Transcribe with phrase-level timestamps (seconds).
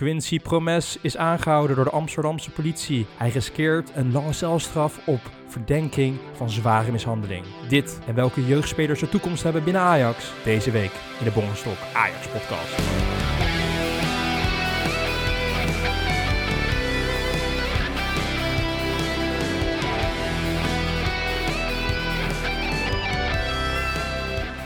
[0.00, 3.06] Quincy Promes is aangehouden door de Amsterdamse politie.
[3.16, 7.44] Hij riskeert een lange celstraf op verdenking van zware mishandeling.
[7.68, 10.32] Dit en welke jeugdspelers de toekomst hebben binnen Ajax.
[10.44, 12.76] Deze week in de Bongenstok Ajax podcast.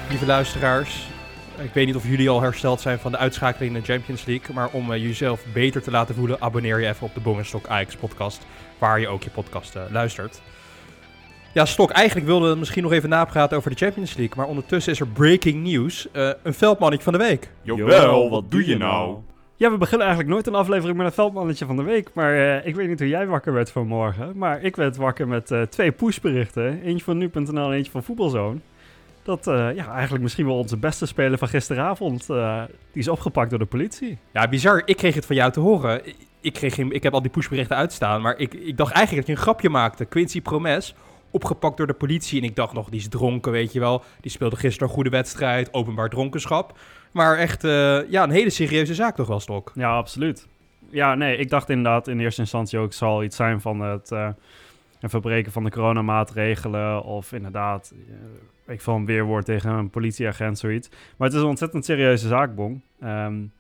[0.09, 1.09] Lieve luisteraars,
[1.63, 4.55] ik weet niet of jullie al hersteld zijn van de uitschakeling in de Champions League.
[4.55, 7.97] Maar om uh, jezelf beter te laten voelen, abonneer je even op de Bongenstok Ajax
[7.97, 8.47] podcast.
[8.79, 10.41] Waar je ook je podcast uh, luistert.
[11.53, 14.37] Ja, Stok, eigenlijk wilde we misschien nog even napraten over de Champions League.
[14.37, 16.09] Maar ondertussen is er breaking news.
[16.13, 17.51] Uh, een veldmannetje van de week.
[17.63, 19.17] Jawel, wat doe je nou?
[19.57, 22.11] Ja, we beginnen eigenlijk nooit een aflevering met een veldmannetje van de week.
[22.15, 24.33] Maar uh, ik weet niet hoe jij wakker werd vanmorgen.
[24.35, 26.83] Maar ik werd wakker met uh, twee pushberichten.
[26.83, 28.59] Eentje van nu.nl en eentje van Voetbalzone.
[29.29, 33.59] Dat uh, ja, eigenlijk misschien wel onze beste speler van gisteravond, die is opgepakt door
[33.59, 34.19] de politie.
[34.33, 34.83] Ja, bizar.
[34.85, 36.03] Ik kreeg het van jou te horen.
[36.41, 39.37] Ik, kreeg hem, ik heb al die pushberichten uitstaan, maar ik, ik dacht eigenlijk dat
[39.37, 40.05] je een grapje maakte.
[40.05, 40.95] Quincy Promes,
[41.31, 42.41] opgepakt door de politie.
[42.41, 44.03] En ik dacht nog, die is dronken, weet je wel.
[44.21, 46.79] Die speelde gisteren een goede wedstrijd, openbaar dronkenschap.
[47.13, 49.73] Maar echt, uh, ja, een hele serieuze zaak toch wel, Stok?
[49.75, 50.49] Ja, absoluut.
[50.91, 55.11] Ja, nee, ik dacht inderdaad in eerste instantie ook, zal iets zijn van het een
[55.11, 57.03] verbreken van de coronamaatregelen.
[57.03, 57.93] Of inderdaad,
[58.69, 60.89] ik val een weerwoord tegen een politieagent, zoiets.
[60.89, 62.81] Maar het is een ontzettend serieuze zaak, Bong.
[63.05, 63.53] Um,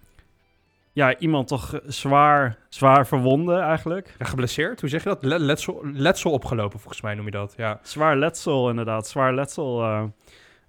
[0.93, 4.15] ja, iemand toch zwaar, zwaar verwonden eigenlijk.
[4.19, 4.81] Ja, geblesseerd?
[4.81, 5.23] Hoe zeg je dat?
[5.23, 7.81] Letsel, letsel opgelopen, volgens mij noem je dat, ja.
[7.83, 9.09] Zwaar letsel, inderdaad.
[9.09, 10.05] Zwaar letsel uh,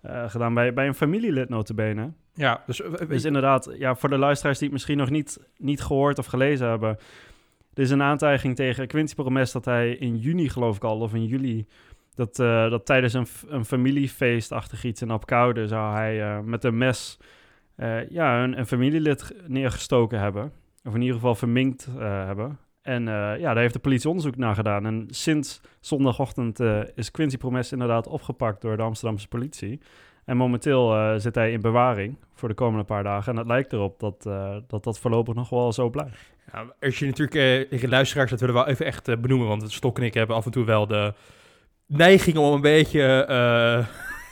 [0.06, 2.12] uh, gedaan bij, bij een familielid notabene.
[2.34, 2.82] Ja, dus...
[2.82, 6.26] Uh, dus inderdaad, ja, voor de luisteraars die het misschien nog niet, niet gehoord of
[6.26, 6.98] gelezen hebben...
[7.73, 11.14] Er is een aantijging tegen Quincy Promes dat hij in juni, geloof ik al, of
[11.14, 11.67] in juli...
[12.20, 17.20] dat, dat tijdens een, een familiefeestachtig iets in Apkoude zou hij met een mes...
[17.78, 20.52] Uh, ja, een, een, familielid neergestoken hebben.
[20.84, 22.59] Of in ieder geval verminkt hebben.
[22.81, 24.86] En ja, daar heeft de politie onderzoek naar gedaan.
[24.86, 26.59] En sinds zondagochtend
[26.95, 29.80] is Quincy Promes inderdaad opgepakt door de Amsterdamse politie.
[30.26, 33.32] En momenteel zit hij in bewaring voor de komende paar dagen.
[33.32, 34.23] En het lijkt erop dat
[34.67, 36.33] dat, dat voorlopig nog wel zo blijft.
[36.52, 39.48] Ja, als je natuurlijk, luisteraars, dat willen we wel even echt benoemen.
[39.48, 41.14] Want Stok en ik hebben af en toe wel de
[41.89, 43.00] neiging om een beetje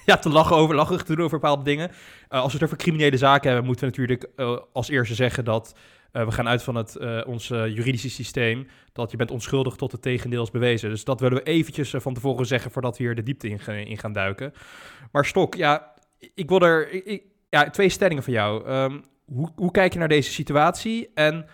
[0.05, 1.89] ja, te lachen over, lachig te doen over bepaalde dingen.
[1.89, 5.45] Uh, als we het over criminele zaken hebben, moeten we natuurlijk uh, als eerste zeggen
[5.45, 5.75] dat
[6.11, 10.43] we gaan uit van het, ons juridische systeem, dat je bent onschuldig tot het tegendeel
[10.43, 10.89] is bewezen.
[10.89, 13.97] Dus dat willen we eventjes van tevoren zeggen voordat we hier de diepte in, in
[13.97, 14.53] gaan duiken.
[15.11, 15.93] Maar Stok, ja,
[16.33, 18.69] ik wil er ik, ja, twee stellingen van jou.
[18.69, 21.45] Um, hoe, hoe kijk je naar deze situatie en...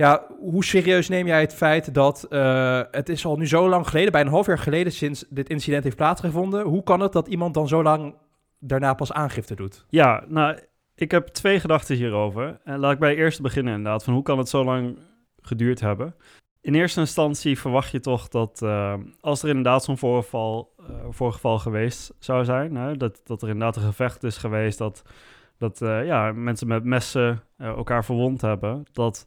[0.00, 3.88] Ja, hoe serieus neem jij het feit dat uh, het is al nu zo lang
[3.88, 6.64] geleden, bijna een half jaar geleden sinds dit incident heeft plaatsgevonden.
[6.64, 8.14] Hoe kan het dat iemand dan zo lang
[8.58, 9.84] daarna pas aangifte doet?
[9.88, 10.58] Ja, nou,
[10.94, 12.60] ik heb twee gedachten hierover.
[12.64, 14.98] En laat ik bij de eerste beginnen inderdaad, van hoe kan het zo lang
[15.40, 16.14] geduurd hebben?
[16.60, 20.74] In eerste instantie verwacht je toch dat uh, als er inderdaad zo'n voorgeval,
[21.42, 25.02] uh, geweest zou zijn, hè, dat, dat er inderdaad een gevecht is geweest, dat,
[25.58, 29.26] dat ja, mensen met messen elkaar verwond hebben, dat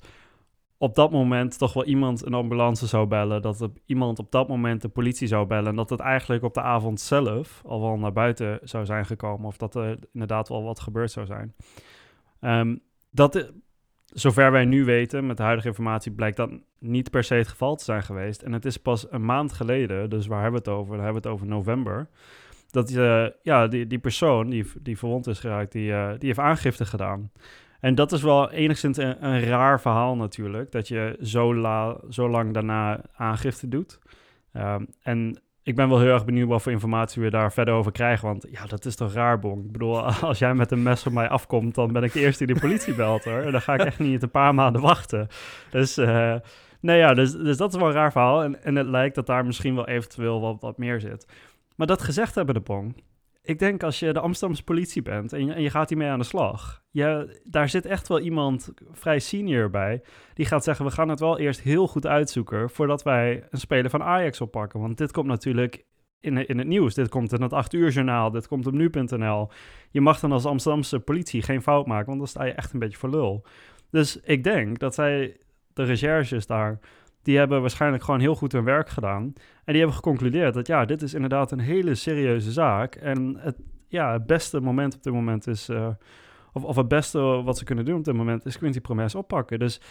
[0.84, 3.42] op dat moment toch wel iemand een ambulance zou bellen.
[3.42, 5.68] Dat er iemand op dat moment de politie zou bellen.
[5.68, 9.48] En dat het eigenlijk op de avond zelf al wel naar buiten zou zijn gekomen.
[9.48, 11.56] Of dat er inderdaad wel wat gebeurd zou zijn.
[12.42, 13.52] Um, dat,
[14.06, 16.50] zover wij nu weten, met de huidige informatie, blijkt dat
[16.80, 18.42] niet per se het geval te zijn geweest.
[18.42, 20.96] En het is pas een maand geleden, dus waar hebben we het over?
[20.96, 22.10] Dan hebben we het over november.
[22.70, 26.40] Dat uh, ja, die, die persoon die, die verwond is geraakt, die, uh, die heeft
[26.40, 27.32] aangifte gedaan.
[27.84, 32.54] En dat is wel enigszins een, raar verhaal natuurlijk, dat je zo, la, zo lang
[32.54, 34.00] daarna aangifte doet.
[34.54, 37.92] Um, en ik ben wel heel erg benieuwd wat voor informatie we daar verder over
[37.92, 39.66] krijgen, want ja, dat is toch raar, Bong.
[39.66, 42.46] Ik bedoel, als jij met een mes op mij afkomt, dan ben ik de eerste
[42.46, 43.42] die de politie belt, hoor.
[43.42, 45.28] En dan ga ik echt niet een paar maanden wachten.
[45.72, 46.36] Dus, uh,
[46.80, 48.44] nee ja, dus, dus dat is wel een raar verhaal.
[48.44, 51.28] En, en het lijkt dat daar misschien wel eventueel wat, wat meer zit.
[51.76, 52.96] Maar dat gezegd hebben de Bong,
[53.46, 56.20] ik denk als je de Amsterdamse politie bent en je, en je gaat hiermee aan
[56.20, 60.02] de slag, je, daar zit echt wel iemand vrij senior bij,
[60.34, 63.90] die gaat zeggen, we gaan het wel eerst heel goed uitzoeken voordat wij een speler
[63.90, 64.80] van Ajax oppakken.
[64.80, 65.86] Want dit komt natuurlijk
[66.20, 69.50] in, in het nieuws, dit komt in het 8 uur journaal, dit komt op nu.nl.
[69.90, 72.80] Je mag dan als Amsterdamse politie geen fout maken, want dan sta je echt een
[72.80, 73.46] beetje voor lul.
[73.90, 75.38] Dus ik denk dat zij,
[75.74, 76.80] de recherches daar,
[77.24, 79.24] die hebben waarschijnlijk gewoon heel goed hun werk gedaan.
[79.24, 82.96] En die hebben geconcludeerd dat ja, dit is inderdaad een hele serieuze zaak.
[82.96, 83.56] En het,
[83.88, 85.88] ja, het beste moment op dit moment is, uh,
[86.54, 89.60] of, of het beste wat ze kunnen doen op dit moment is Quincy Promes oppakken.
[89.60, 89.82] Dus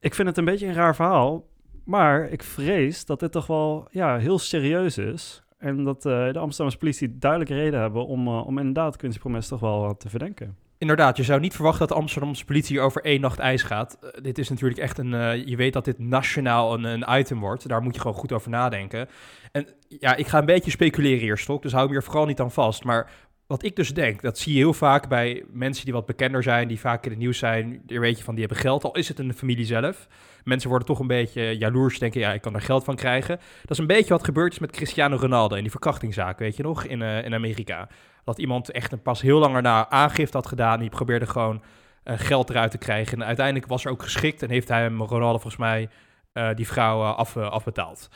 [0.00, 1.46] ik vind het een beetje een raar verhaal.
[1.84, 5.44] Maar ik vrees dat dit toch wel ja, heel serieus is.
[5.58, 9.48] En dat uh, de Amsterdamse politie duidelijke reden hebben om, uh, om inderdaad Quincy Promes
[9.48, 10.56] toch wel te verdenken.
[10.78, 13.98] Inderdaad, je zou niet verwachten dat de Amsterdamse politie over één nacht ijs gaat.
[14.00, 17.40] Eh, dit is natuurlijk echt een, eh, je weet dat dit nationaal een, een item
[17.40, 17.68] wordt.
[17.68, 19.08] Daar moet je gewoon goed over nadenken.
[19.52, 22.40] En ja, ik ga een beetje speculeren hier, Stok, dus hou me hier vooral niet
[22.40, 22.84] aan vast.
[22.84, 23.10] Maar
[23.46, 26.68] wat ik dus denk, dat zie je heel vaak bij mensen die wat bekender zijn,
[26.68, 27.82] die vaak in het nieuws zijn.
[27.86, 30.08] Je weet je van, die hebben geld, al is het de familie zelf.
[30.44, 33.38] Mensen worden toch een beetje jaloers, denken, ja, ik kan er geld van krijgen.
[33.60, 36.62] Dat is een beetje wat gebeurd is met Cristiano Ronaldo in die verkrachtingszaak, weet je
[36.62, 37.88] nog, in, uh, in Amerika.
[38.26, 41.62] Dat iemand echt een pas heel langer na aangifte had gedaan, die probeerde gewoon
[42.04, 43.20] uh, geld eruit te krijgen.
[43.20, 45.88] En uiteindelijk was er ook geschikt en heeft hij hem, Ronaldo volgens mij,
[46.32, 48.08] uh, die vrouw af, afbetaald.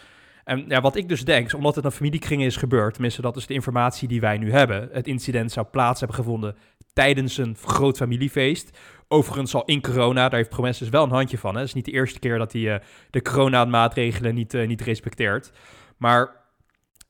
[0.44, 3.46] En ja, wat ik dus denk, omdat het een familiekring is gebeurd, tenminste dat is
[3.46, 4.88] de informatie die wij nu hebben.
[4.92, 6.56] Het incident zou plaats hebben gevonden
[6.92, 8.78] tijdens een groot familiefeest.
[9.08, 11.54] Overigens al in corona, daar heeft Promes dus wel een handje van.
[11.54, 11.60] Hè.
[11.60, 15.52] Het is niet de eerste keer dat hij de corona-maatregelen niet, niet respecteert.
[15.96, 16.39] Maar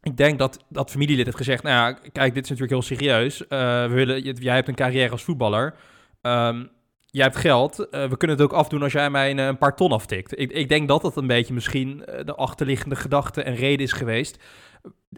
[0.03, 3.41] ik denk dat dat familielid heeft gezegd, nou ja, kijk, dit is natuurlijk heel serieus.
[3.41, 3.49] Uh,
[3.83, 5.75] we willen, jij hebt een carrière als voetballer.
[6.23, 6.71] Um,
[7.07, 9.77] jij hebt geld, uh, we kunnen het ook afdoen als jij mij een, een paar
[9.77, 10.39] ton aftikt.
[10.39, 14.39] Ik, ik, denk dat dat een beetje misschien de achterliggende gedachte en reden is geweest.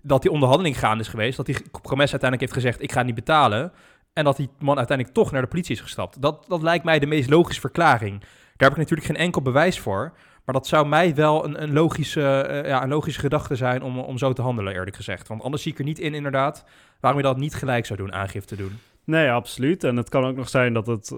[0.03, 1.37] Dat die onderhandeling gaande is geweest.
[1.37, 3.73] Dat die promes uiteindelijk heeft gezegd, ik ga niet betalen.
[4.13, 6.23] En dat die man uiteindelijk toch naar de politie is gestapt.
[6.23, 8.21] Dat, dat lijkt mij de meest logische verklaring.
[8.21, 10.13] Daar heb ik natuurlijk geen enkel bewijs voor.
[10.45, 13.99] Maar dat zou mij wel een, een, logische, uh, ja, een logische gedachte zijn om,
[13.99, 15.29] om zo te handelen, eerlijk gezegd.
[15.29, 16.65] Want anders zie ik er niet in, inderdaad,
[17.01, 18.79] waarom je dat niet gelijk zou doen, aangifte doen.
[19.05, 19.85] Nee, absoluut.
[19.85, 21.15] En het kan ook nog zijn dat het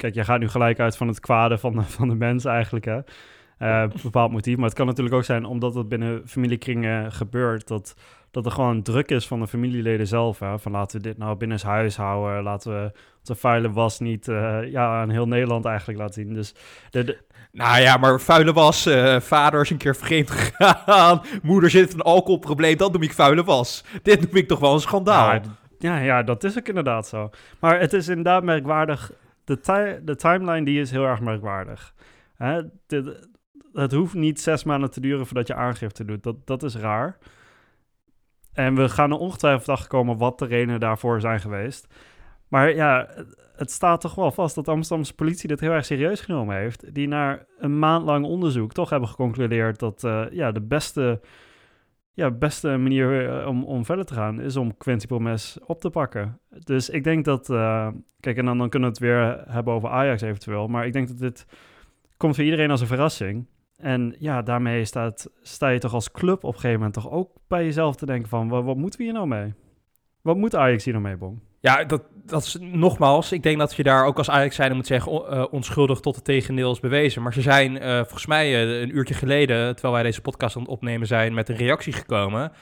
[0.00, 2.84] kijk, jij gaat nu gelijk uit van het kwade van de, van de mens eigenlijk,
[2.84, 3.00] hè.
[3.62, 4.56] Uh, bepaald motief.
[4.56, 7.94] Maar het kan natuurlijk ook zijn omdat het binnen familiekringen gebeurt, dat,
[8.30, 10.38] dat er gewoon druk is van de familieleden zelf.
[10.38, 10.58] Hè?
[10.58, 14.70] Van laten we dit nou binnen huis houden, laten we onze vuile was niet uh,
[14.70, 16.34] ja, aan heel Nederland eigenlijk laten zien.
[16.34, 16.54] Dus
[16.90, 17.18] de, de...
[17.52, 22.00] Nou ja, maar vuile was, uh, vader is een keer vreemd gegaan, moeder zit een
[22.00, 23.84] alcoholprobleem, dat noem ik vuile was.
[24.02, 25.40] Dit noem ik toch wel een schandaal.
[25.78, 27.30] Ja, ja, dat is ook inderdaad zo.
[27.60, 29.12] Maar het is inderdaad merkwaardig
[29.44, 31.94] de, de timeline die is heel erg merkwaardig.
[32.36, 32.62] Hè?
[33.72, 36.22] Het hoeft niet zes maanden te duren voordat je aangifte doet.
[36.22, 37.18] Dat, dat is raar.
[38.52, 41.86] En we gaan er ongetwijfeld achter komen wat de redenen daarvoor zijn geweest.
[42.50, 43.08] Maar ja,
[43.56, 46.94] het staat toch wel vast dat de Amsterdamse politie dit heel erg serieus genomen heeft.
[46.94, 51.20] Die na een maand lang onderzoek toch hebben geconcludeerd dat uh, ja, de beste
[52.12, 55.90] ja, beste manier eh, om, om verder te gaan is om Quincy Promes op te
[55.90, 56.40] pakken.
[56.48, 57.88] Dus ik denk dat, uh,
[58.20, 61.08] kijk, en dan, dan kunnen we het weer hebben over Ajax eventueel, maar ik denk
[61.08, 61.46] dat dit
[62.16, 63.46] komt voor iedereen als een verrassing.
[63.76, 67.30] En ja, daarmee staat, sta je toch als club op een gegeven moment toch ook
[67.48, 69.54] bij jezelf te denken van, wat, moeten we hier nou mee?
[70.22, 71.49] Wat moet Ajax hier nou mee, Bong?
[71.62, 73.32] Ja, dat, dat is nogmaals.
[73.32, 76.24] Ik denk dat je daar ook als Ajax zijn moet zeggen uh, onschuldig tot het
[76.24, 77.22] tegendeel is bewezen.
[77.22, 80.62] Maar ze zijn uh, volgens mij uh, een uurtje geleden, terwijl wij deze podcast aan
[80.62, 82.52] het opnemen zijn, met een reactie gekomen.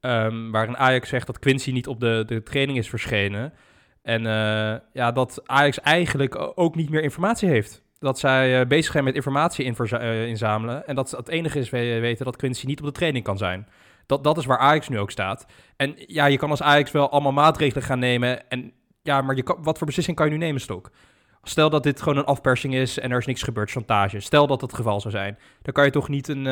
[0.00, 3.52] Um, waarin Ajax zegt dat Quincy niet op de, de training is verschenen.
[4.02, 4.22] En
[4.92, 7.82] ja, dat Ajax eigenlijk ook niet meer informatie heeft.
[7.98, 9.64] Dat zij bezig zijn met informatie
[10.26, 10.86] inzamelen.
[10.86, 13.68] En dat het enige is weten dat Quincy niet op de training kan zijn.
[14.12, 15.46] Dat, dat is waar Ajax nu ook staat.
[15.76, 18.48] En ja, je kan als Ajax wel allemaal maatregelen gaan nemen.
[18.48, 18.72] En
[19.02, 20.90] ja, maar je kan, wat voor beslissing kan je nu nemen, Stok?
[21.42, 24.20] Stel dat dit gewoon een afpersing is en er is niks gebeurd, chantage.
[24.20, 25.38] Stel dat dat het geval zou zijn.
[25.62, 26.46] Dan kan je toch niet een,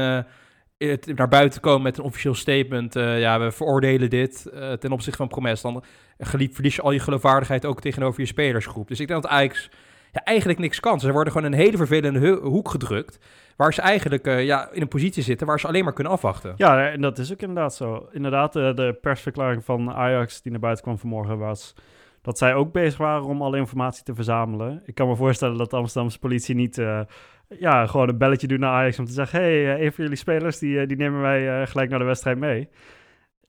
[0.78, 2.96] uh, naar buiten komen met een officieel statement.
[2.96, 5.60] Uh, ja, we veroordelen dit uh, ten opzichte van Promes.
[5.60, 5.84] Dan
[6.18, 8.88] verlies je al je geloofwaardigheid ook tegenover je spelersgroep.
[8.88, 9.70] Dus ik denk dat Ajax
[10.12, 11.00] ja, eigenlijk niks kan.
[11.00, 13.18] Ze worden gewoon een hele vervelende hoek gedrukt.
[13.56, 16.54] Waar ze eigenlijk uh, ja, in een positie zitten waar ze alleen maar kunnen afwachten.
[16.56, 18.08] Ja, en dat is ook inderdaad zo.
[18.12, 21.74] Inderdaad, de, de persverklaring van Ajax die naar buiten kwam vanmorgen was
[22.22, 24.82] dat zij ook bezig waren om alle informatie te verzamelen.
[24.84, 27.00] Ik kan me voorstellen dat de Amsterdamse politie niet uh,
[27.48, 30.58] ja, gewoon een belletje doet naar Ajax om te zeggen: hey, een van jullie spelers
[30.58, 32.68] die, die nemen wij gelijk naar de wedstrijd mee.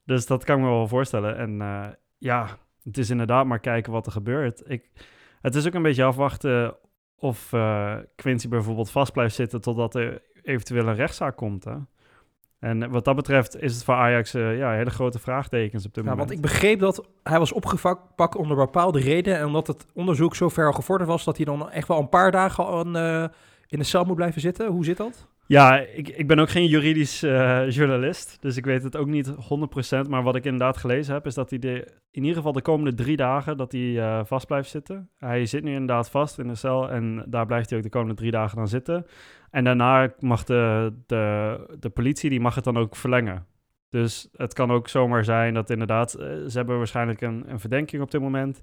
[0.06, 1.38] Dus dat kan ik me wel voorstellen.
[1.38, 1.62] En
[2.18, 2.48] ja,
[2.84, 4.64] het is inderdaad maar kijken wat er gebeurt.
[4.66, 4.90] Ik,
[5.42, 6.76] het is ook een beetje afwachten
[7.16, 11.64] of uh, Quincy bijvoorbeeld vast blijft zitten totdat er eventueel een rechtszaak komt.
[11.64, 11.76] Hè?
[12.62, 16.04] En wat dat betreft is het voor Ajax uh, ja, hele grote vraagtekens op dit
[16.04, 16.30] ja, moment.
[16.30, 19.40] Want ik begreep dat hij was opgepakt onder bepaalde redenen.
[19.40, 22.32] En omdat het onderzoek zo ver gevorderd was, dat hij dan echt wel een paar
[22.32, 23.26] dagen aan, uh,
[23.68, 24.68] in de cel moet blijven zitten.
[24.68, 25.28] Hoe zit dat?
[25.52, 29.32] Ja, ik, ik ben ook geen juridisch uh, journalist, dus ik weet het ook niet
[30.06, 30.10] 100%.
[30.10, 32.94] Maar wat ik inderdaad gelezen heb, is dat hij de, in ieder geval de komende
[32.94, 35.10] drie dagen dat hij uh, vast blijft zitten.
[35.18, 38.16] Hij zit nu inderdaad vast in de cel en daar blijft hij ook de komende
[38.16, 39.06] drie dagen dan zitten.
[39.50, 43.46] En daarna mag de, de, de politie, die mag het dan ook verlengen.
[43.90, 48.02] Dus het kan ook zomaar zijn dat inderdaad, uh, ze hebben waarschijnlijk een, een verdenking
[48.02, 48.62] op dit moment.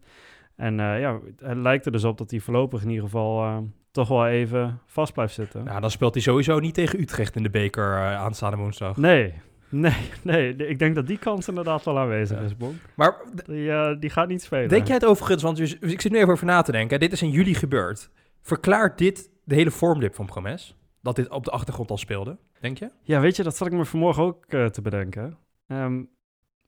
[0.58, 3.58] En uh, ja, het lijkt er dus op dat hij voorlopig in ieder geval uh,
[3.90, 5.64] toch wel even vast blijft zitten.
[5.64, 8.96] Ja, dan speelt hij sowieso niet tegen Utrecht in de beker uh, aanstaande woensdag.
[8.96, 9.34] Nee,
[9.70, 12.44] Nee, nee, ik denk dat die kans inderdaad wel aanwezig Ja.
[12.44, 12.74] is, Bonk.
[12.96, 14.68] Maar Die, eh, die gaat niet spelen.
[14.68, 17.00] denk jij het overigens, want dus- ik zit nu even over na te denken.
[17.00, 18.10] Dit is in juli gebeurd.
[18.42, 20.76] Verklaart dit de hele vormdip van Promes?
[21.02, 22.90] Dat dit op de achtergrond al speelde, denk je?
[23.02, 25.36] Ja, weet je, dat zat ik me vanmorgen ook eh, te bedenken.
[25.66, 26.02] Ehm,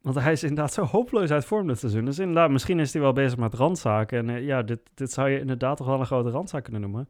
[0.02, 2.04] want hij is inderdaad zo hopeloos uit vorm dit seizoen.
[2.04, 4.18] Dus inderdaad, misschien is hij wel bezig met randzaken.
[4.18, 7.08] En eh, ja, dit, dit zou je inderdaad toch wel een grote randzaak kunnen noemen.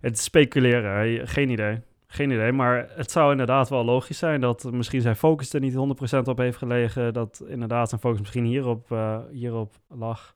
[0.00, 1.80] Het speculeren, geen idee.
[2.10, 5.74] Geen idee, maar het zou inderdaad wel logisch zijn dat misschien zijn focus er niet
[5.74, 7.12] 100% op heeft gelegen.
[7.12, 10.34] Dat inderdaad zijn focus misschien hierop, eh, hierop lag.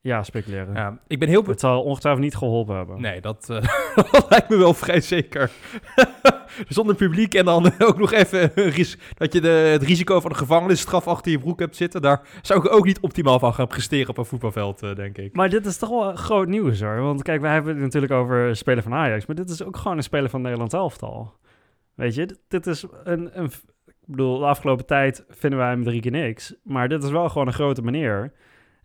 [0.00, 0.74] Ja, speculeren.
[0.74, 1.44] Ja, ik ben heel...
[1.44, 3.00] Het zal ongetwijfeld niet geholpen hebben.
[3.00, 3.62] Nee, dat, eh,
[4.12, 5.50] dat lijkt me wel vrij zeker.
[6.68, 8.52] Zonder publiek en dan ook nog even
[9.16, 12.02] dat je de, het risico van een gevangenisstraf achter je broek hebt zitten.
[12.02, 15.36] Daar zou ik ook niet optimaal van gaan presteren op een voetbalveld, eh, denk ik.
[15.36, 17.00] Maar dit is toch wel groot nieuws hoor.
[17.00, 19.26] Want kijk, wij hebben het natuurlijk over spelen van Ajax.
[19.26, 21.36] Maar dit is ook gewoon een speler van Nederland elftal.
[21.94, 23.50] Weet je, dit, dit is een, een...
[23.86, 26.54] Ik bedoel, de afgelopen tijd vinden wij hem drie keer niks.
[26.62, 28.32] Maar dit is wel gewoon een grote meneer.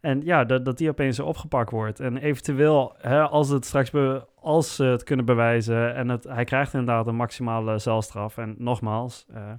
[0.04, 2.00] En ja, dat, dat die opeens opgepakt wordt.
[2.00, 3.92] En eventueel, hè, als, het straks
[4.36, 5.96] als ze het kunnen bewijzen...
[5.96, 8.38] en het, hij krijgt inderdaad een maximale celstraf.
[8.38, 9.52] En nogmaals, eh,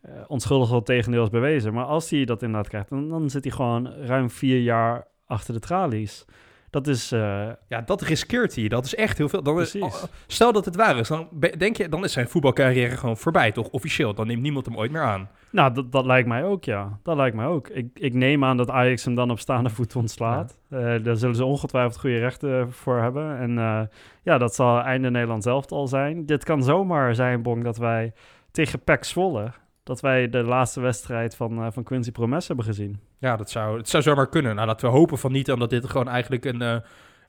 [0.00, 1.72] eh, onschuldig tot tegendeel is bewezen.
[1.72, 5.54] Maar als hij dat inderdaad krijgt, dan, dan zit hij gewoon ruim vier jaar achter
[5.54, 6.24] de tralies.
[6.70, 8.68] Dat is, eh, Ja, dat riskeert hij.
[8.68, 9.42] Dat is echt heel veel.
[9.42, 10.04] Dan is- Precies.
[10.26, 13.68] stel dat het waar is, dan denk je, dan is zijn voetbalcarrière gewoon voorbij, toch?
[13.68, 14.14] Officieel.
[14.14, 15.28] Dan neemt niemand hem ooit meer aan.
[15.50, 16.98] nou, dat, dat lijkt mij ook, ja.
[17.02, 17.68] Dat lijkt mij ook.
[17.68, 20.58] Ik, ik neem aan dat Ajax hem dan op staande voet ontslaat.
[20.70, 23.38] Eh, daar zullen ze ongetwijfeld goede rechten voor hebben.
[23.38, 23.80] En eh,
[24.22, 26.26] ja, dat zal einde Nederland zelf al zijn.
[26.26, 28.12] Dit kan zomaar zijn, Bonk, dat wij
[28.50, 29.50] tegen PEC Zwolle...
[29.90, 33.00] dat wij de laatste wedstrijd van, eh, van Quincy Promes hebben gezien.
[33.18, 34.54] Ja, dat zou, het zou zomaar kunnen.
[34.54, 36.76] Nou, laten we hopen van niet, omdat dit gewoon eigenlijk een, eh,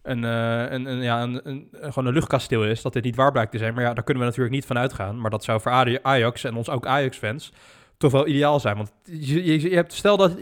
[0.03, 2.81] een, eh, een, een, ja, een, een, gewoon een luchtkasteel is.
[2.81, 3.73] Dat dit niet waar blijkt te zijn.
[3.73, 5.21] Maar ja, daar kunnen we natuurlijk niet van uitgaan.
[5.21, 7.53] Maar dat zou voor Ajax en ons ook Ajax-fans
[7.97, 8.77] toch wel ideaal zijn.
[8.77, 10.37] Want je, je, hebt, stel dat,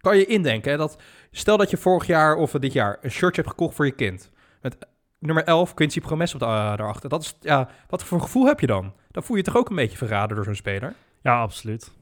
[0.00, 0.98] kan je indenken, dat
[1.30, 4.30] stel dat je vorig jaar of dit jaar een shirtje hebt gekocht voor je kind.
[4.60, 4.76] Met
[5.18, 7.08] nummer 11, Quincy Promes op de, daarachter.
[7.08, 8.92] Dat is, ja, wat voor gevoel heb je dan?
[9.10, 10.94] Dan voel je toch ook een beetje verraden door zo'n speler?
[11.24, 11.92] Ja, absoluut.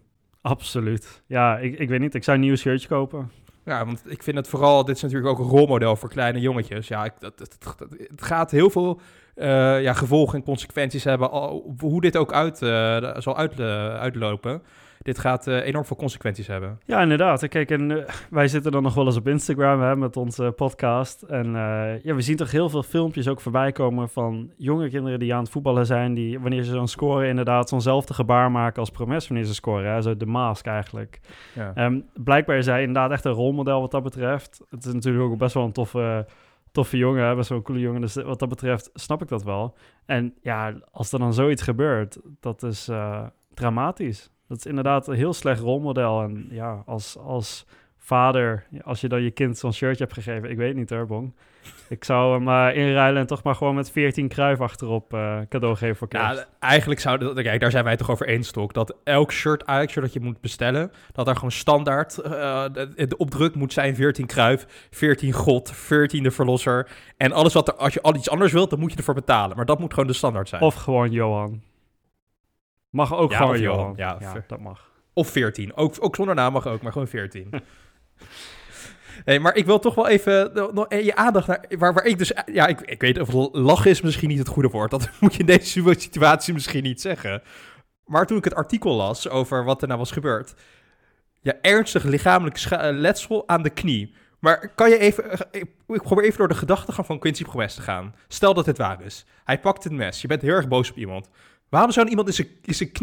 [0.41, 1.23] Absoluut.
[1.27, 2.15] Ja, ik, ik weet niet.
[2.15, 3.31] Ik zou een nieuw shirtje kopen.
[3.65, 6.89] Ja, want ik vind het vooral, dit is natuurlijk ook een rolmodel voor kleine jongetjes.
[6.89, 9.01] Ja, ik, dat, het gaat heel veel
[9.35, 14.63] eh, ja, gevolgen en consequenties hebben, al, hoe dit ook uit, eh, zal eh, uitlopen.
[15.03, 16.81] Dit gaat eh, enorm veel consequenties hebben.
[16.85, 17.49] Ja, inderdaad.
[17.49, 21.23] Kijk, en eh, wij zitten dan nog wel eens op Instagram hè, met onze podcast.
[21.23, 25.19] En eh, ja, we zien toch heel veel filmpjes ook voorbij komen van jonge kinderen
[25.19, 26.15] die aan het voetballen zijn.
[26.15, 29.93] Die wanneer ze zo'n scoren inderdaad zo'nzelfde gebaar maken als Promes wanneer ze scoren.
[29.93, 31.21] Hè, zo de mask eigenlijk.
[31.55, 31.73] Ja.
[31.75, 34.61] Ehm, blijkbaar is hij inderdaad echt een rolmodel wat dat betreft.
[34.71, 36.27] Het is natuurlijk ook best wel een toffe,
[36.73, 38.01] toffe jongen, best wel een coole jongen.
[38.01, 39.75] Dus wat dat betreft snap ik dat wel.
[40.07, 44.32] En ja, als er dan zoiets gebeurt, dat is eh, dramatisch.
[44.53, 46.23] Dat is inderdaad een heel slecht rolmodel.
[46.23, 47.67] En ja, als, als
[47.99, 51.33] vader, als je dan je kind zo'n shirtje hebt gegeven, ik weet niet hoor, Bong.
[51.89, 55.77] Ik zou hem eh, inruilen en toch maar gewoon met 14 kruif achterop eh, cadeau
[55.77, 56.39] geven voor kerst.
[56.39, 58.75] Ja, eigenlijk zou dat, kijk, daar zijn wij toch over één stok.
[58.75, 63.17] Dat elk shirt, Ajax shirt dat je moet bestellen, dat daar gewoon standaard de, de
[63.17, 66.91] opdruk moet zijn 14 Kruif, 14 God, 14 de Verlosser.
[67.17, 69.57] En alles wat er, als je al iets anders wilt, dan moet je ervoor betalen.
[69.57, 70.63] Maar dat moet gewoon de standaard zijn.
[70.63, 71.63] Of gewoon Johan.
[72.93, 74.19] Mag ook Ja, gewoon Johan, Johan.
[74.21, 74.91] ja, dat mag.
[75.13, 75.77] Of 14.
[75.77, 77.51] Ook, ook zonder naam mag ook, maar gewoon 14.
[79.25, 81.65] Nee, maar ik wil toch wel even nog- nog je aandacht naar...
[81.79, 82.33] Waar, waar ik dus...
[82.47, 84.91] Ja, ik, ik weet of lachen is misschien niet het goede woord.
[84.91, 87.43] Dat moet je in deze situatie misschien niet zeggen.
[88.05, 90.55] Maar toen ik het artikel las over wat er nou was gebeurd...
[91.41, 94.15] Ja, ernstig lichamelijk eh, letsel aan de knie.
[94.39, 95.31] Maar kan je even...
[95.53, 98.15] eh, Ik, probeer even door de gedachtegang van Quincy Promes te gaan.
[98.29, 99.25] Stel dat het waar is.
[99.45, 100.21] Hij pakt het mes.
[100.21, 101.29] Je bent heel erg boos op iemand.
[101.73, 102.93] Waarom zou iemand in zijn, in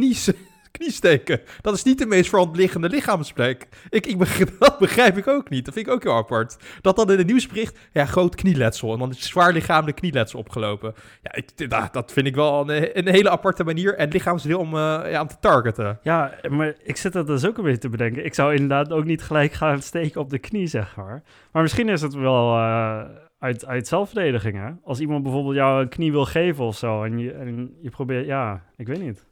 [0.72, 1.42] knie, steken?
[1.62, 3.68] Dat is niet de meest voor hand liggende lichaamsplek.
[3.90, 4.18] Ik, ik
[4.60, 5.66] dat begrijp ik ook niet.
[5.66, 6.58] Dat vind ik ook heel apart.
[6.82, 8.94] Dat dan in het nieuwsbericht, ja, groot knieletsel.
[8.94, 10.94] En dan is zwaar lichamelijk knieletsel opgelopen.
[11.24, 15.02] Ja, ik, dat, vind ik wel een, een hele aparte manier en lichaamsdeel om, eh,
[15.12, 16.00] ja, te targeten.
[16.04, 18.26] Ja, maar ik zit dat dus ook een beetje te bedenken.
[18.26, 21.24] Ik zou inderdaad ook niet gelijk gaan steken op de knie, zeg maar.
[21.52, 23.02] Maar misschien is het wel eh,
[23.40, 24.70] uit, uit zelfverdediging, hè?
[24.84, 28.26] Als iemand bijvoorbeeld jou een knie wil geven of zo en je, en je probeert...
[28.26, 29.28] Ja, ik weet niet.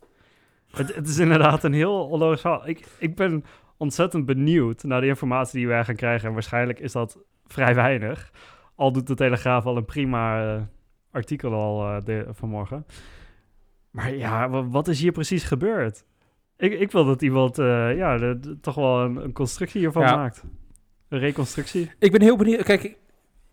[0.72, 2.68] Het, het is inderdaad een heel onlogisch verhaal.
[2.68, 3.44] Ik, ik ben
[3.78, 6.28] ontzettend benieuwd naar de informatie die wij gaan krijgen.
[6.28, 8.32] En waarschijnlijk is dat vrij weinig.
[8.76, 10.62] Al doet de Telegraaf al een prima eh,
[11.12, 12.86] artikel al eh, de, vanmorgen.
[13.92, 16.06] Maar ja, wa- wat is hier precies gebeurd?
[16.58, 20.02] Ik, ik wil dat iemand eh, ja, de- de- toch wel een, een constructie hiervan
[20.04, 20.16] Ja.
[20.16, 20.44] maakt.
[21.10, 21.92] Een reconstructie.
[22.00, 22.64] Ik ben heel benieuwd.
[22.64, 22.98] Kijk,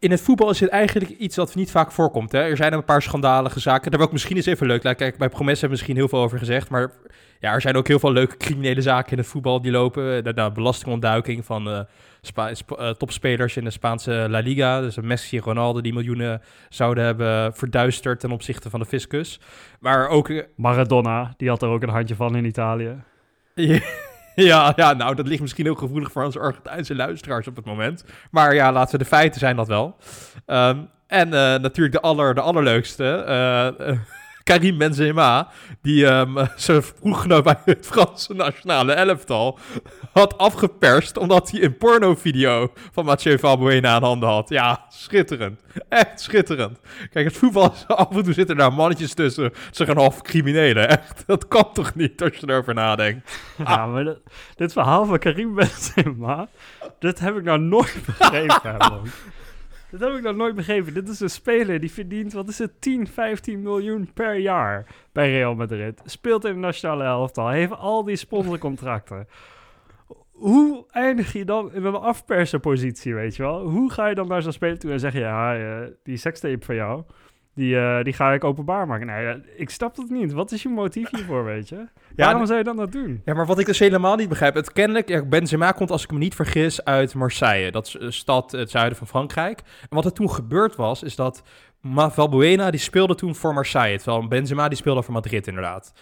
[0.04, 2.32] in het voetbal is het eigenlijk iets wat niet vaak voorkomt.
[2.32, 2.38] Hè?
[2.38, 3.90] Er zijn een paar schandalige zaken.
[3.90, 4.80] Daar wil ik misschien eens even leuk.
[4.80, 6.68] Kijk, bij Promes hebben we misschien heel veel over gezegd.
[6.68, 6.92] Maar
[7.40, 10.25] ja, er zijn ook heel veel leuke criminele zaken in het voetbal die lopen.
[10.25, 11.80] De, de belastingontduiking van uh,
[12.20, 14.80] Spa Sp uh, topspelers in de Spaanse La Liga.
[14.80, 19.40] Dus Messi en Ronaldo die miljoenen zouden hebben verduisterd ten opzichte van de fiscus.
[19.80, 20.44] Maar ook...
[20.56, 23.02] Maradona, die had er ook een handje van in Italië.
[24.50, 28.05] Ja, ja, nou, dat ligt misschien ook gevoelig voor onze Argentijnse luisteraars op het moment.
[28.31, 29.97] Maar ja, laten we de feiten zijn dat wel.
[30.47, 33.99] Um, en uh, natuurlijk de, aller, de allerleukste, uh,
[34.44, 35.48] Karim Benzema,
[35.82, 39.58] die um, zijn vroeggenoot bij het Franse nationale elftal
[40.12, 44.48] had afgeperst omdat hij een pornovideo van Mathieu Valbuena aan handen had.
[44.48, 45.60] Ja, schitterend.
[45.88, 46.78] Echt schitterend.
[47.10, 49.52] Kijk, het voetbal is af en toe zitten daar mannetjes tussen.
[49.70, 50.88] Ze gaan half criminelen.
[50.88, 53.32] Echt, dat kan toch niet als je erover nadenkt.
[53.66, 54.18] Ja, maar dit,
[54.56, 56.48] dit verhaal van Karim Benzema,
[56.98, 58.76] dit heb ik nou nooit begrepen.
[59.98, 60.94] Dat heb ik nog nooit begrepen.
[60.94, 65.30] Dit is een speler die verdient, wat is het, 10, 15 miljoen per jaar bij
[65.30, 66.00] Real Madrid.
[66.04, 69.28] Speelt in de nationale elftal, heeft al die sponsorcontracten.
[70.30, 73.68] Hoe eindig je dan in een afpersenpositie, weet je wel?
[73.68, 76.74] Hoe ga je dan naar zo'n speler toe en zeggen, ja, uh, die sekstape van
[76.74, 77.02] jou,
[77.54, 79.06] die, uh, die ga ik openbaar maken.
[79.06, 80.32] Nee, ik snap het niet.
[80.32, 81.76] Wat is je motief hiervoor, weet je?
[82.16, 83.23] Ja, Waarom zou je dan dat doen?
[83.25, 84.54] Ja, maar wat ik dus helemaal niet begrijp...
[84.54, 87.70] Het kennelijk, ja, Benzema komt, als ik me niet vergis, uit Marseille.
[87.70, 89.58] Dat is een stad het zuiden van Frankrijk.
[89.80, 91.42] En wat er toen gebeurd was, is dat
[91.92, 93.99] Valbuena, die speelde toen voor Marseille.
[93.99, 95.92] Terwijl Benzema, die speelde voor Madrid, inderdaad.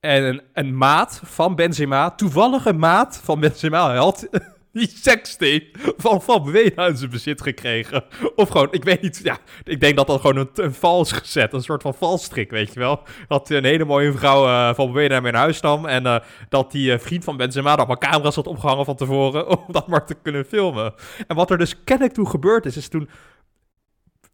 [0.00, 4.28] En een, een maat van Benzema, toevallig een maat van Benzema, had
[4.72, 8.04] die sekstape van Van Bewena in zijn bezit gekregen.
[8.34, 11.52] Of gewoon, ik weet niet, ja, ik denk dat dat gewoon een, een vals gezet,
[11.52, 13.02] een soort van valstrik, weet je wel.
[13.28, 16.72] Dat een hele mooie vrouw uh, Van Bewena hem in huis nam en uh, dat
[16.72, 20.06] die uh, vriend van Benzema dat maar camera's had opgehangen van tevoren om dat maar
[20.06, 20.94] te kunnen filmen.
[21.26, 23.08] En wat er dus kennelijk toen gebeurd is, is toen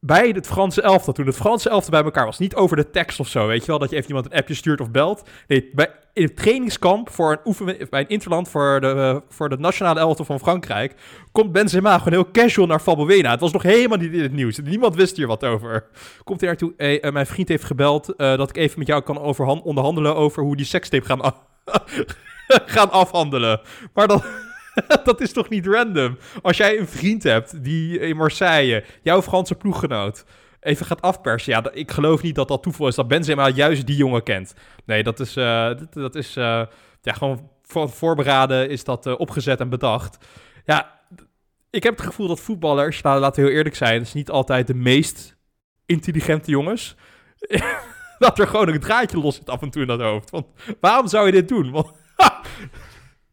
[0.07, 3.21] bij het Franse elftal, toen het Franse elftal bij elkaar was, niet over de tekst
[3.21, 5.29] of zo, weet je wel, dat je even iemand een appje stuurt of belt.
[5.47, 9.59] Nee, bij, in het trainingskamp voor een oefen, bij een interland voor de, voor de
[9.59, 10.95] nationale elftal van Frankrijk,
[11.33, 13.31] komt Benzema gewoon heel casual naar Valbuena.
[13.31, 14.59] Het was nog helemaal niet in het nieuws.
[14.59, 15.87] Niemand wist hier wat over.
[16.25, 19.03] Komt hij naartoe, hey, uh, mijn vriend heeft gebeld uh, dat ik even met jou
[19.03, 19.19] kan
[19.63, 21.21] onderhandelen over hoe die sekstape gaan,
[22.77, 23.61] gaan afhandelen.
[23.95, 24.23] Maar dan...
[25.05, 26.19] dat is toch niet random?
[26.43, 30.25] Als jij een vriend hebt die in Marseille, jouw Franse ploeggenoot,
[30.61, 31.53] even gaat afpersen.
[31.53, 34.55] Ja, ik geloof niet dat dat toeval is dat Benzema juist die jongen kent.
[34.85, 36.63] Nee, dat is, uh, dat, is uh,
[37.03, 40.25] ja, gewoon voor, voorberaden is dat uh, opgezet en bedacht.
[40.65, 41.01] Ja,
[41.71, 44.67] ik heb het gevoel dat voetballers, nou, laten we heel eerlijk zijn, is niet altijd
[44.67, 45.37] de meest
[45.87, 46.97] intelligente jongens.
[48.19, 50.31] dat er gewoon een draadje los zit af en toe in dat hoofd.
[50.31, 50.47] Want
[50.81, 51.75] waarom zou je dit doen?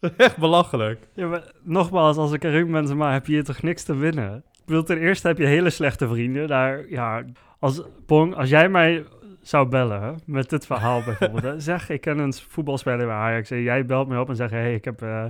[0.17, 1.07] Echt belachelijk.
[1.13, 4.35] Ja, maar nogmaals, als ik Karim Benzema heb je hier toch niks te winnen.
[4.35, 6.47] Ik bedoel, ten eerste heb je hele slechte vrienden.
[6.47, 7.23] Daar, ja,
[7.59, 9.05] als, Pong, als jij mij
[9.41, 11.63] zou bellen met dit verhaal bijvoorbeeld.
[11.63, 14.51] zeg, ik ken een voetbalspeler bij Ajax en jij belt me op en zegt...
[14.51, 15.25] hey, ik heb, uh,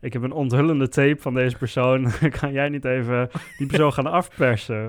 [0.00, 2.10] ik heb een onthullende tape van deze persoon.
[2.40, 4.88] kan jij niet even die persoon gaan afpersen?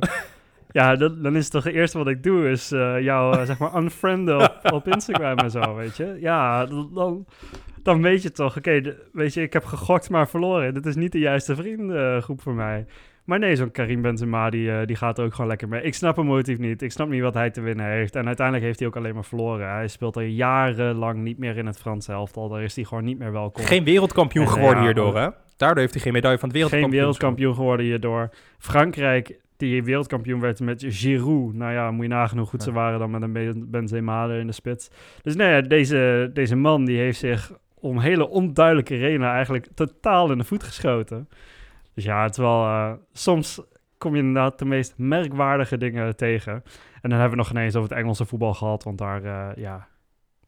[0.72, 3.44] Ja, dat, dan is het toch het eerste wat ik doe, is uh, jou, uh,
[3.44, 6.18] zeg maar, unfrienden op, op Instagram en zo, weet je?
[6.20, 7.26] Ja, dan,
[7.86, 10.74] dan weet je toch, oké, weet je, ik heb gegokt maar verloren.
[10.74, 12.86] Dit is niet de juiste vriendengroep voor mij.
[13.24, 15.82] Maar nee, zo'n Karim Benzema, die, uh, die gaat er ook gewoon lekker mee.
[15.82, 16.82] Ik snap hem motief niet.
[16.82, 18.16] Ik snap niet wat hij te winnen heeft.
[18.16, 19.70] En uiteindelijk heeft hij ook alleen maar verloren.
[19.70, 22.50] Hij speelt al jarenlang niet meer in het Franse elftal.
[22.50, 23.64] Daar is hij gewoon niet meer welkom.
[23.64, 25.30] Geen wereldkampioen en, geworden ja, hierdoor, hè?
[25.58, 26.92] Daardoor heeft hij geen medaille van het wereldkampioen.
[26.92, 28.30] Geen wereldkampioen geworden hierdoor.
[28.58, 31.54] Frankrijk, die wereldkampioen werd met Giroud.
[31.54, 32.66] Nou ja, moet je nagaan hoe goed ja.
[32.66, 34.90] ze waren dan met een Benzema in de spits.
[35.22, 37.52] Dus nee, deze, deze man die heeft zich
[37.86, 41.30] om hele onduidelijke redenen eigenlijk totaal in de voet geschoten.
[41.94, 42.64] Dus ja, het is wel...
[42.64, 43.62] Uh, soms
[43.98, 46.64] kom je inderdaad de meest merkwaardige dingen tegen.
[47.02, 49.88] En dan hebben we nog ineens over het Engelse voetbal gehad, want daar, uh, ja,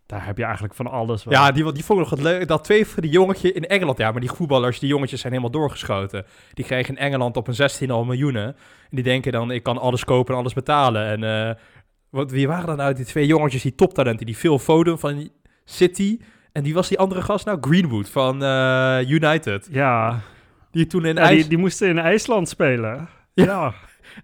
[0.06, 1.24] daar heb je eigenlijk van alles.
[1.24, 1.34] Wel.
[1.34, 2.48] Ja, die, die vond ik nog het leuk.
[2.48, 5.60] Dat twee van die jongetje in Engeland, ja, maar die voetballers, die jongetjes zijn helemaal
[5.60, 6.26] doorgeschoten.
[6.54, 8.46] Die kregen in Engeland op een 16 al miljoenen.
[8.46, 8.56] En
[8.90, 11.06] die denken dan, ik kan alles kopen en alles betalen.
[11.06, 11.56] En uh,
[12.10, 15.30] wat, wie waren dan nou die twee jongetjes, die toptalenten, die Phil Foden van
[15.66, 16.20] City
[16.58, 17.58] en die was die andere gast nou?
[17.62, 19.68] Greenwood van uh, United.
[19.72, 20.20] Ja.
[20.72, 21.40] Die toen in ja, IJs...
[21.40, 23.10] die, die moesten in IJsland spelen.
[23.34, 23.44] Ja.
[23.44, 23.74] ja.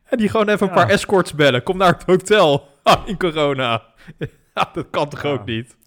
[0.03, 1.63] En die gewoon even een paar escorts bellen.
[1.63, 2.67] Kom naar het hotel
[3.05, 3.83] in corona.
[4.53, 5.77] ja, dat kan toch ook niet?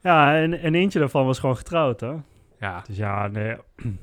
[0.00, 2.12] Ja, en, en eentje daarvan was gewoon getrouwd, hè?
[2.58, 2.82] Ja.
[2.86, 3.56] Dus ja, nee.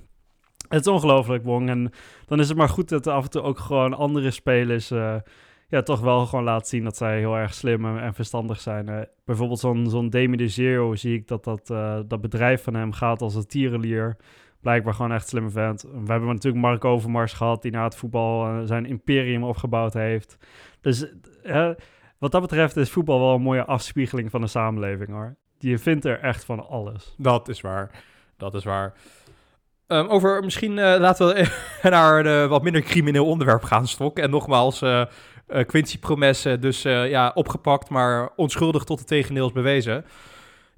[0.70, 1.70] Het is ongelooflijk, Wong.
[1.70, 1.92] En
[2.26, 4.92] dan is het maar goed dat er af en toe ook gewoon andere spelers...
[4.92, 5.16] Uh,
[5.74, 8.90] ja, toch wel gewoon laat zien dat zij heel erg slim en, verstandig zijn.
[8.90, 10.48] Uh, bijvoorbeeld zo'n zo'n Demi de
[10.94, 14.18] zie ik dat dat, uh, dat bedrijf van hem gaat als een tierenlier.
[14.62, 15.82] Blijkbaar gewoon echt slimme vent.
[15.82, 20.38] We hebben natuurlijk Mark Overmars gehad, die na het voetbal eh, zijn imperium opgebouwd heeft.
[20.82, 21.06] Dus
[21.44, 21.70] eh,
[22.18, 25.36] wat dat betreft is voetbal wel een mooie afspiegeling van de samenleving hoor.
[25.58, 27.16] Je vindt er echt van alles.
[27.18, 28.04] Dat is waar.
[28.38, 28.94] Dat is waar.
[29.88, 31.48] Ehm, over misschien eh, laten we
[31.90, 34.20] naar een wat minder crimineel onderwerp gaan, Stok.
[34.20, 35.08] En nogmaals, eh, eh,
[35.62, 40.06] Quincy Promesse, dus eh, ja, opgepakt, maar onschuldig tot het tegendeel bewezen.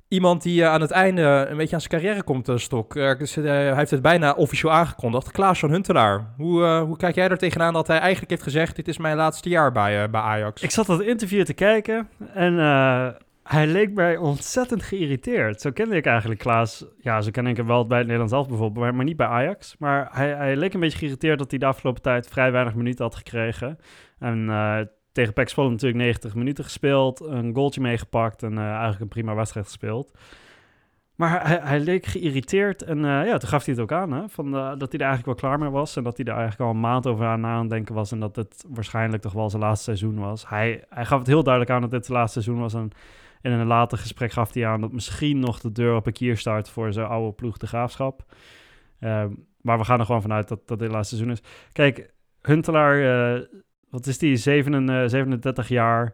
[0.07, 2.95] Iemand die eh, aan het einde een beetje aan zijn carrière komt, eh, Stok.
[2.95, 5.31] Eh, dus, eh, hij heeft het bijna officieel aangekondigd.
[5.31, 6.33] Klaas van Huntelaar.
[6.37, 8.75] Hoe, eh, hoe kijk jij er tegenaan dat hij eigenlijk heeft gezegd...
[8.75, 10.61] dit is mijn laatste jaar bij, eh, bij Ajax?
[10.61, 13.07] Ik zat dat interview te kijken en eh,
[13.47, 15.61] hij leek mij ontzettend geïrriteerd.
[15.61, 16.85] Zo kende ik eigenlijk Klaas.
[16.97, 19.75] Ja, zo ken ik hem wel bij het Nederlands zelf bijvoorbeeld, maar, niet bij Ajax.
[19.77, 23.05] Maar hij, hij leek een beetje geïrriteerd dat hij de afgelopen tijd vrij weinig minuten
[23.05, 23.77] had gekregen.
[24.19, 24.79] En eh,
[25.11, 29.65] tegen Zwolle natuurlijk 90 minuten gespeeld, een goaltje meegepakt en eh, eigenlijk een prima wedstrijd
[29.65, 30.17] gespeeld.
[31.15, 34.29] Maar hij, hij leek geïrriteerd en eh, ja, toen gaf hij het ook aan, hè,
[34.29, 35.95] van, dat hij er eigenlijk wel klaar mee was.
[35.95, 38.35] En dat hij er eigenlijk al een maand over aan aan denken was en dat
[38.35, 40.49] het waarschijnlijk toch wel zijn laatste seizoen was.
[40.49, 42.91] Hij, hij gaf het heel duidelijk aan dat dit zijn laatste seizoen was en
[43.45, 46.37] in een later gesprek gaf hij aan dat misschien nog de deur op een kier
[46.37, 48.25] staat voor zijn oude ploeg, de Graafschap.
[48.99, 49.31] Ehm,
[49.61, 51.43] maar we gaan er gewoon vanuit dat, dat dit het laatste seizoen is.
[51.71, 53.41] Kijk, Huntelaar, eh,
[53.89, 56.13] wat is die, 37, 37 jaar.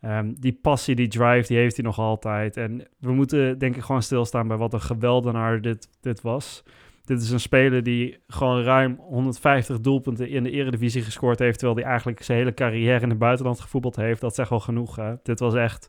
[0.00, 2.56] Ehm, die passie, die drive, die heeft hij nog altijd.
[2.56, 6.64] En we moeten denk ik gewoon stilstaan bij wat een geweldenaar dit, dit was.
[7.04, 11.58] Dit is een speler die gewoon ruim 150 doelpunten in de eredivisie gescoord heeft...
[11.58, 14.20] terwijl hij eigenlijk zijn hele carrière in het buitenland gevoetbald heeft.
[14.20, 15.14] Dat zegt wel genoeg, hè?
[15.22, 15.88] Dit was echt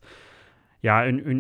[0.80, 1.40] ja, een, een,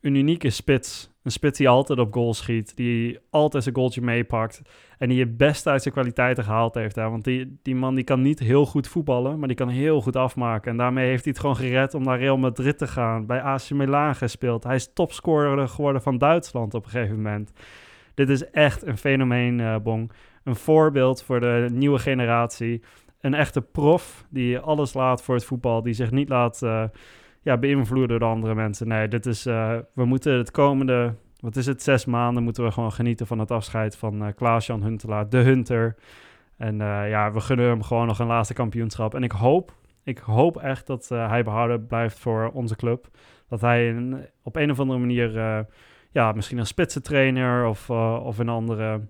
[0.00, 1.10] een, unieke spits.
[1.22, 4.62] Een spits die altijd op goal schiet, die altijd zijn goaltje meepakt...
[4.98, 6.96] en die het best uit zijn kwaliteiten gehaald heeft.
[6.96, 7.10] Hè?
[7.10, 10.16] Want die, die man die kan niet heel goed voetballen, maar die kan heel goed
[10.16, 10.70] afmaken.
[10.70, 13.26] En daarmee heeft hij het gewoon gered om naar Real Madrid te gaan.
[13.26, 14.64] Bij AC Milan gespeeld.
[14.64, 17.52] Hij is topscorer geworden van Duitsland op een gegeven moment.
[18.14, 20.12] Dit is echt een fenomeen, eh, Bong.
[20.44, 22.82] Een voorbeeld voor de nieuwe generatie.
[23.20, 25.82] Een echte prof die alles laat voor het voetbal.
[25.82, 26.84] Die zich niet laat eh,
[27.42, 28.88] ja, beïnvloeden door andere mensen.
[28.88, 32.42] Nee, dit is, eh, we moeten het komende, wat is het, zes maanden...
[32.42, 35.96] moeten we gewoon genieten van het afscheid van eh Klaas-Jan Huntelaar, de Hunter.
[36.56, 39.14] En eh, ja, we gunnen hem gewoon nog een laatste kampioenschap.
[39.14, 43.08] En ik hoop, ik hoop echt dat hij behouden blijft voor onze club.
[43.48, 45.30] Dat hij een- op een of andere manier...
[46.10, 49.00] ja, misschien een spitsentrainer of, of een andere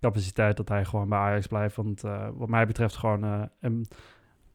[0.00, 1.76] capaciteit dat hij gewoon bij Ajax blijft.
[1.76, 2.02] Want
[2.34, 3.86] wat mij betreft gewoon een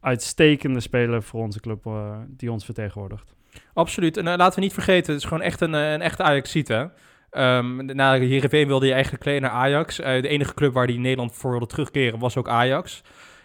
[0.08, 3.34] uitstekende speler voor onze club eh, die ons vertegenwoordigt.
[3.74, 4.16] Absoluut.
[4.16, 6.68] En eh, laten we niet vergeten, het is gewoon echt een, eh, een echte Ajax-ziet,
[6.68, 6.86] hè?
[7.30, 9.96] Ehm, na wilde hij eigenlijk kleden naar Ajax.
[9.96, 13.02] De enige club waar hij Nederland voor wilde terugkeren was ook Ajax.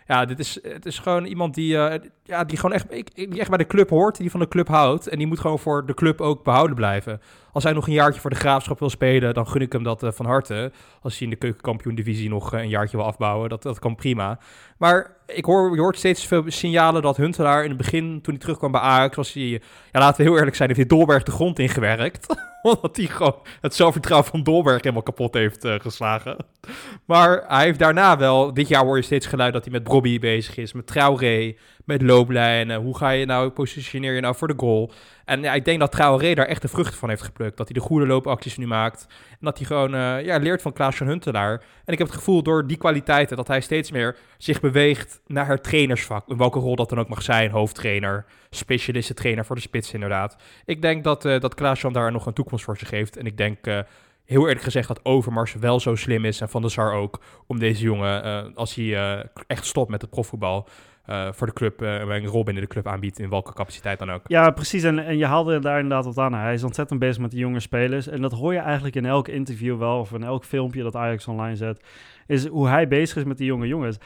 [0.08, 1.78] Ja, dit is, het is gewoon iemand die,
[2.24, 5.08] ja, die gewoon echt, die echt bij de club hoort, die van de club houdt.
[5.08, 7.22] En die moet gewoon voor de club ook behouden blijven.
[7.54, 10.04] Als hij nog een jaartje voor de Graafschap wil spelen, dan gun ik hem dat
[10.04, 10.72] eh, van harte.
[11.02, 14.40] Als hij in de keukenkampioen-divisie nog eh, een jaartje wil afbouwen, dat, dat kan prima.
[14.78, 18.38] Maar ik hoor, je hoort steeds veel signalen dat Huntelaar in het begin, toen hij
[18.38, 19.44] terugkwam bij Ajax, was hij,
[19.92, 22.28] ja, laten we heel eerlijk zijn, heeft hij Dolberg de grond ingewerkt.
[22.62, 26.38] Omdat hij gewoon het zelfvertrouwen van Dolberg helemaal kapot heeft eh, geslagen.
[27.06, 30.20] Maar hij heeft daarna wel, dit jaar hoor je steeds geluid dat hij met Bobby
[30.20, 32.82] bezig is, met Traoré, met looplijnen.
[32.82, 34.92] Hoe ga je nou, positioneer je nou voor de goal?
[35.26, 37.58] En ja, ik denk dat Traoré daar echt de vruchten van heeft geplukt.
[37.58, 39.06] Dat hij de goede loopacties nu maakt.
[39.30, 41.64] En dat hij gewoon eh, ja, leert van Klaas van Huntelaar.
[41.86, 45.48] En ik heb het gevoel door die kwaliteiten dat hij steeds meer zich beweegt naar
[45.48, 46.30] het trainersvak.
[46.30, 47.52] In welke rol dat dan ook mag zijn.
[47.52, 50.38] Hoofdtrainer, specialistentrainer voor de spits inderdaad.
[50.66, 53.18] Ik denk dat, eh dat Klaas-Jan daar nog een toekomst voor zich heeft.
[53.18, 53.80] En ik denk eh,
[54.26, 56.42] heel eerlijk gezegd dat Overmars wel zo slim is.
[56.42, 57.20] En Van der Sar ook.
[57.48, 60.68] Om deze jongen, als hij echt stopt met het profvoetbal...
[61.04, 63.20] eh, voor de club eh, een rol binnen de club aanbiedt.
[63.20, 64.22] In welke capaciteit dan ook.
[64.28, 64.84] Ja, precies.
[64.84, 66.34] En, en je haalde daar inderdaad wat aan.
[66.34, 68.08] Hij is ontzettend bezig met de jonge spelers.
[68.08, 71.28] En dat hoor je eigenlijk in elk interview wel, of in elk filmpje dat Ajax
[71.28, 71.84] online zet,
[72.28, 73.98] is hoe hij bezig is met die jonge jongens.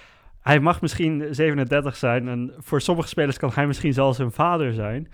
[0.41, 4.73] Hij mag misschien 37 zijn en voor sommige spelers kan hij misschien zelfs hun vader
[4.73, 5.07] zijn.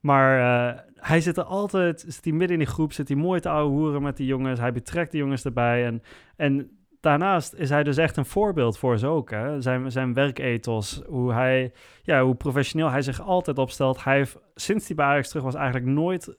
[0.00, 3.40] Maar eh, hij zit er altijd, zit hij midden in die groep, zit hij mooi
[3.40, 4.60] te ouwe hoeren met die jongens.
[4.60, 5.86] Hij betrekt de jongens erbij.
[5.86, 6.02] En,
[6.36, 9.30] en daarnaast is hij dus echt een voorbeeld voor ze ook.
[9.30, 9.60] Hè?
[9.60, 14.04] Zijn, zijn werkethos, hoe hij ja, hoe professioneel hij zich altijd opstelt.
[14.04, 16.36] Hij heeft, sinds hij bij Ajax terug was, eigenlijk nooit...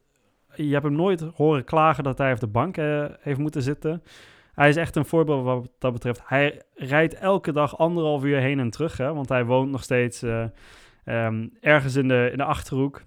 [0.55, 4.03] Je hebt hem nooit horen klagen dat hij op de bank eh, heeft moeten zitten.
[4.53, 6.21] Hij is echt een voorbeeld wat dat betreft.
[6.25, 10.21] Hij rijdt elke dag anderhalf uur heen en terug, hè, want hij woont nog steeds
[10.21, 10.43] eh,
[11.05, 13.03] ehm, ergens in de, in de Achterhoek.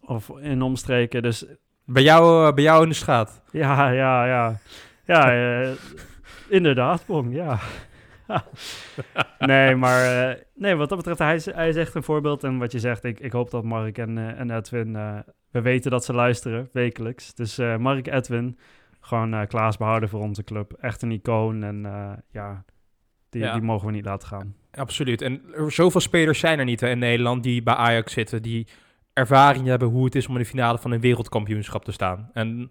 [0.00, 1.46] Of in omstreken, dus
[1.84, 3.42] Bij jou, eh, bij jou in de schaat.
[3.50, 4.58] ja, ja, ja.
[5.04, 5.32] Ja,
[6.50, 7.58] inderdaad, Bong, ja.
[9.38, 12.44] nee, maar eh, nee, wat dat betreft, hij is, hij is echt een voorbeeld.
[12.44, 15.18] En wat je zegt, ik, ik hoop dat Mark en, eh, en Edwin, eh,
[15.50, 17.34] we weten dat ze luisteren, wekelijks.
[17.34, 18.58] Dus Mark, Edwin,
[19.00, 20.72] Gewoon Klaas behouden voor onze club.
[20.72, 21.82] Echt een icoon en
[22.30, 22.64] ja,
[23.30, 23.52] die, Ja.
[23.52, 24.54] die mogen we niet laten gaan.
[24.70, 25.22] Absoluut.
[25.22, 28.66] En er, zoveel spelers zijn er niet hè, in Nederland die bij Ajax zitten, die
[29.12, 32.30] ervaring hebben hoe het is om in de finale van een wereldkampioenschap te staan.
[32.32, 32.70] En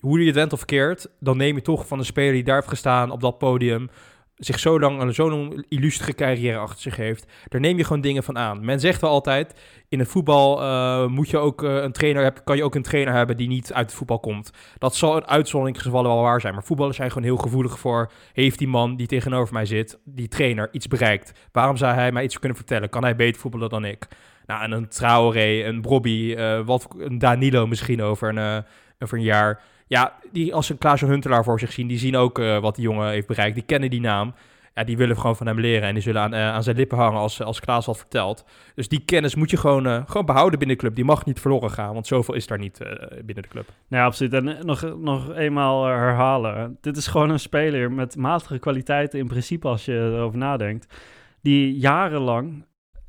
[0.00, 2.54] hoe je het went of keert, dan neem je toch van een speler die daar
[2.54, 3.88] heeft gestaan op dat podium,
[4.36, 8.22] zich zo lang en zo'n illustere carrière achter zich heeft, daar neem je gewoon dingen
[8.22, 8.64] van aan.
[8.64, 9.54] Men zegt wel altijd,
[9.88, 12.82] in het voetbal eh, moet je ook eh, een trainer hebben, kan je ook een
[12.82, 14.50] trainer hebben die niet uit het voetbal komt.
[14.78, 18.58] Dat zal in uitzonderingsgevallen wel waar zijn, maar voetballers zijn gewoon heel gevoelig voor, heeft
[18.58, 21.48] die man die tegenover mij zit, die trainer, iets bereikt?
[21.52, 22.88] Waarom zou hij mij iets kunnen vertellen?
[22.88, 24.08] Kan hij beter voetballen dan ik?
[24.46, 28.64] Nou, en een Traoré, een Brobby, eh, wat, een Danilo misschien over een,
[28.98, 29.62] over een jaar.
[29.86, 32.84] Ja, die als een Klaas Huntelaar voor zich zien, die zien ook eh, wat die
[32.84, 33.54] jongen heeft bereikt.
[33.54, 34.34] Die kennen die naam.
[34.74, 36.98] Ja, die willen gewoon van hem leren en die zullen aan, eh, aan zijn lippen
[36.98, 38.44] hangen als, als Klaas wat vertelt.
[38.74, 40.94] Dus die kennis moet je gewoon, eh, gewoon behouden binnen de club.
[40.94, 42.78] Die mag niet verloren gaan, want zoveel is daar niet
[43.24, 43.68] binnen de club.
[43.88, 44.32] Nee, absoluut.
[44.32, 46.78] En nog, nog eenmaal herhalen.
[46.80, 50.94] Dit is gewoon een speler met matige kwaliteiten in principe als je erover nadenkt.
[51.40, 52.64] Die jarenlang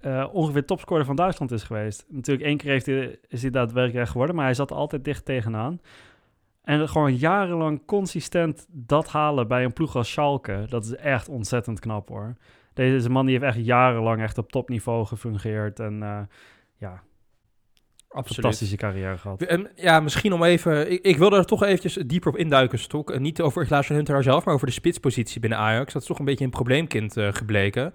[0.08, 2.06] eh, ongeveer topscorer van Duitsland is geweest.
[2.10, 2.88] Natuurlijk één keer heeft
[3.28, 5.82] is hij daadwerkelijk geworden, maar hij zat altijd dicht tegenaan.
[6.67, 11.80] En gewoon jarenlang consistent dat halen bij een ploeg als Schalke, dat is echt ontzettend
[11.80, 12.36] knap hoor.
[12.73, 16.19] Deze is een man die heeft echt jarenlang echt op topniveau gefungeerd en eh,
[16.77, 17.03] ja,
[18.10, 19.41] fantastische carrière gehad.
[19.41, 20.91] En ja, misschien om even...
[20.91, 23.12] Ik, ik wil er toch eventjes dieper op induiken, Stok.
[23.12, 25.93] En niet over Klaas Huntelaar zelf, maar over de spitspositie binnen Ajax.
[25.93, 27.93] Dat is toch een beetje een probleemkind eh, gebleken.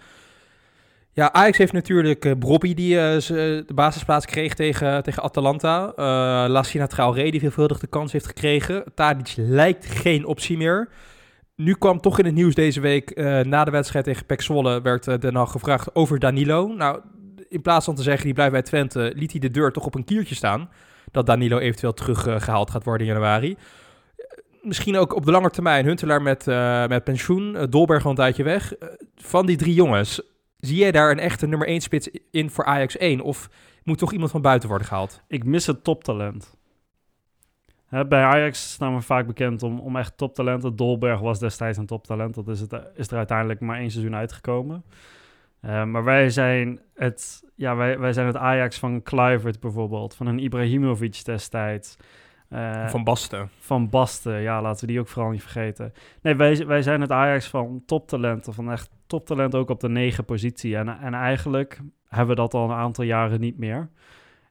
[1.14, 5.92] Ja, Ajax heeft natuurlijk uh, die uh, de basisplaats kreeg tegen, tegen Atalanta.
[5.96, 8.85] Uh, Lassina Traoré die veelvuldig de kans heeft gekregen.
[8.94, 10.88] Tadic lijkt geen optie meer.
[11.57, 15.07] Nu kwam toch in het nieuws deze week, na de wedstrijd tegen Pek Zwolle, werd
[15.07, 16.66] uh, Den gevraagd over Danilo.
[16.66, 17.01] Nou,
[17.48, 19.94] in plaats van te zeggen, die blijft bij Twente, liet hij de deur toch op
[19.94, 20.70] een kiertje staan.
[21.11, 23.57] Dat Danilo eventueel teruggehaald gaat worden in januari.
[24.62, 26.46] Misschien ook op de lange termijn, Huntelaar met,
[26.88, 28.72] met pensioen, Dolberg al een tijdje weg.
[29.16, 30.32] van die drie jongens,
[30.66, 33.20] Zie jij daar een echte nummer 1 spits in voor Ajax 1?
[33.20, 33.51] Of
[33.85, 35.22] moet toch iemand van buiten worden gehaald?
[35.29, 36.57] Ik mis het toptalent.
[37.87, 40.77] Hè, bij Ajax staan we vaak bekend om, om echt toptalenten.
[40.77, 42.35] Dolberg was destijds een toptalent.
[42.35, 44.85] Dat is, het, is er uiteindelijk maar één seizoen uitgekomen.
[45.64, 50.14] Uh, maar wij zijn, het, ja, wij, wij zijn het Ajax van Kluivert bijvoorbeeld.
[50.14, 51.96] Van een Ibrahimovic destijds.
[52.51, 53.51] Uh, van Basten.
[53.59, 55.92] Van Basten, ja, laten we die ook vooral niet vergeten.
[56.20, 60.25] Nee, wij, wij zijn het Ajax van toptalenten, van echt toptalent ook op de negen
[60.25, 60.77] positie.
[60.77, 63.90] En, en eigenlijk hebben we dat al een aantal jaren niet meer.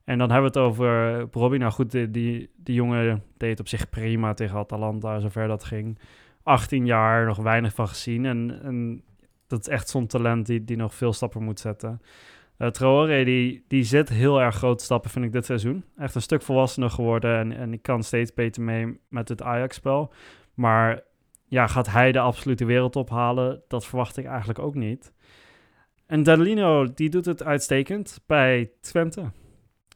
[0.04, 1.60] En dan hebben we het over Robbie.
[1.60, 6.00] Nou goed, die, die, die jongen deed op zich prima tegen Atalanta, zover dat ging.
[6.44, 8.26] 18 jaar, nog weinig van gezien.
[8.26, 9.04] En, en
[9.48, 12.02] dat is echt zo'n talent die, die nog veel stappen moet zetten.
[12.58, 15.84] Uh, Traoré, die, die zet heel erg grote stappen, vind ik, dit seizoen.
[15.98, 20.14] Echt een stuk volwassener geworden en, en ik kan steeds beter mee met het Ajax-spel.
[20.54, 21.02] Maar
[21.52, 23.62] ja, gaat hij de absolute wereld ophalen?
[23.68, 25.14] Dat verwacht ik eigenlijk ook niet.
[26.06, 29.32] En Danilo, die doet het uitstekend bij Twente.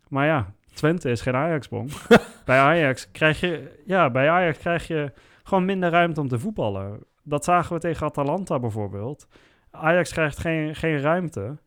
[0.07, 1.87] Maar ja, Twente is geen Ajax-bom.
[2.45, 5.11] bij Ajax krijg je, ja, bij Ajax krijg je
[5.43, 6.99] gewoon minder ruimte om te voetballen.
[7.23, 9.27] Dat zagen we tegen Atalanta bijvoorbeeld.
[9.71, 11.57] Ajax krijgt geen, geen ruimte.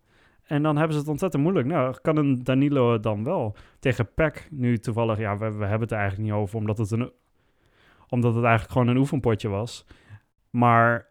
[0.45, 1.67] En dan hebben ze het ontzettend moeilijk.
[1.67, 3.57] Nou, kan een Danilo dan wel?
[3.81, 6.91] Tegen PEC nu toevallig, ja, we, we hebben het er eigenlijk niet over, omdat het,
[6.91, 7.13] een,
[8.09, 9.85] omdat het eigenlijk gewoon een oefenpotje was.
[10.51, 11.07] Maar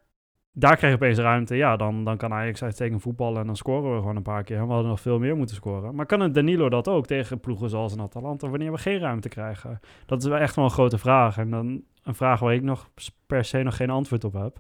[0.52, 1.56] daar kreeg je opeens ruimte.
[1.56, 4.68] Ja, dan, dan kan Ajax uitstekend voetballen en dan scoren we gewoon een paar keer.
[4.68, 5.96] We hadden nog veel meer moeten scoren.
[5.96, 9.30] Maar kan een Danilo dat ook tegen ploegen zoals een Atalanta, wanneer we geen ruimte
[9.30, 9.80] krijgen?
[10.06, 11.38] Dat is wel echt wel een grote vraag.
[11.38, 12.90] En dan een vraag waar ik nog
[13.28, 14.60] per se nog geen antwoord op heb.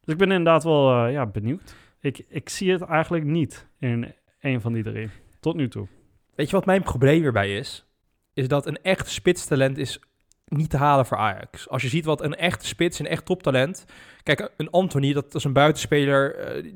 [0.00, 1.76] Dus ik ben inderdaad wel uh, ja, benieuwd.
[2.00, 5.08] Ik, ik zie het eigenlijk niet in een van die drie.
[5.40, 5.86] Tot nu toe.
[6.34, 7.86] Weet je wat mijn probleem hierbij is?
[8.32, 10.00] Is dat een echt spitstalent is
[10.48, 11.68] niet te halen voor Ajax.
[11.68, 13.84] Als je ziet wat een echte spits, een echt toptalent...
[14.22, 16.56] Kijk, een Anthony, dat is een buitenspeler...
[16.56, 16.72] Uh,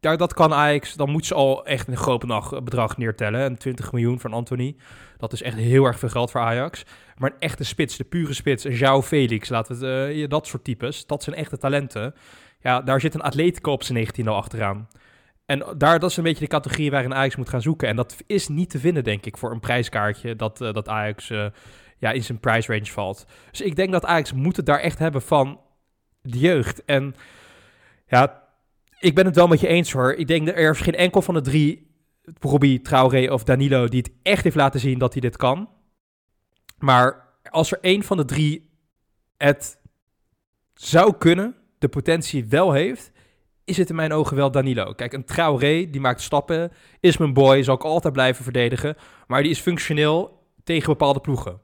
[0.00, 2.26] daar, dat kan Ajax, dan moet ze al echt een groot
[2.64, 3.40] bedrag, neertellen.
[3.40, 4.76] En 20 miljoen van Anthony,
[5.16, 6.84] dat is echt heel erg veel geld voor Ajax.
[7.16, 10.64] Maar een echte spits, de pure spits, een Felix, laten we het, uh, dat soort
[10.64, 12.14] types, dat zijn echte talenten.
[12.60, 14.88] Ja, daar zit een Atletico op zijn 19 al achteraan.
[15.46, 17.88] En daar, dat is een beetje de categorie waarin Ajax moet gaan zoeken.
[17.88, 21.32] En dat is niet te vinden, denk ik, voor een prijskaartje dat, uh, dat Ajax
[21.98, 23.26] ja, in zijn price range valt.
[23.50, 25.60] Dus ik denk dat Ajax moet het daar echt hebben van
[26.22, 26.84] de jeugd.
[26.84, 27.14] En
[28.06, 28.42] ja,
[28.98, 30.12] ik ben het wel met je eens hoor.
[30.12, 31.90] Ik denk dat er is geen enkel van de drie,
[32.40, 35.68] Robbie, Traoré of Danilo, die het echt heeft laten zien dat hij dit kan.
[36.78, 38.70] Maar als er één van de drie
[39.36, 39.80] het
[40.74, 43.12] zou kunnen, de potentie wel heeft,
[43.64, 44.92] is het in mijn ogen wel Danilo.
[44.92, 48.96] Kijk, een Traoré, die maakt stappen, is mijn boy, zal ik altijd blijven verdedigen.
[49.26, 51.60] Maar die is functioneel tegen bepaalde ploegen.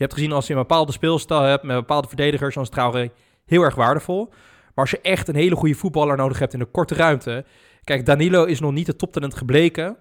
[0.00, 3.10] Je hebt gezien als je een bepaalde speelstijl hebt met bepaalde verdedigers, dan is Traoré
[3.46, 4.28] heel erg waardevol.
[4.28, 7.44] Maar als je echt een hele goede voetballer nodig hebt in een korte ruimte.
[7.84, 9.96] Kijk, Danilo is nog niet het toptalent gebleken.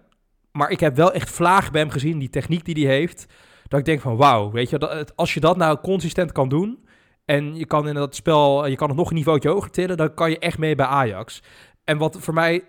[0.51, 3.25] Maar ik heb wel echt vlagen bij hem gezien, die techniek die hij heeft.
[3.67, 6.85] Dat ik denk van wauw, weet je, dat, als je dat nou consistent kan doen.
[7.25, 9.97] En je kan in dat spel, je kan het nog een niveautje hoger tillen.
[9.97, 11.41] Dan kan je echt mee bij Ajax.
[11.83, 12.63] En wat voor mij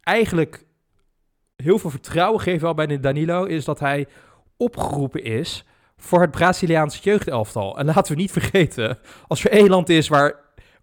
[0.00, 0.64] eigenlijk
[1.56, 4.06] heel veel vertrouwen geeft wel bij de Danilo, is dat hij
[4.56, 5.64] opgeroepen is
[6.00, 7.78] voor het Braziliaanse jeugdelftal.
[7.78, 10.34] En laten we niet vergeten, als er één land is waar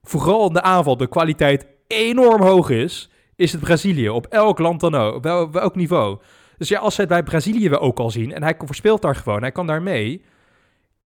[0.03, 4.10] vooral in de aanval de kwaliteit enorm hoog is, is het Brazilië.
[4.10, 6.17] Op elk land dan ook, op welk niveau.
[6.58, 9.15] Dus ja, als we het bij Brazilië we ook al zien en hij verspeelt daar
[9.15, 10.21] gewoon, hij kan daar mee.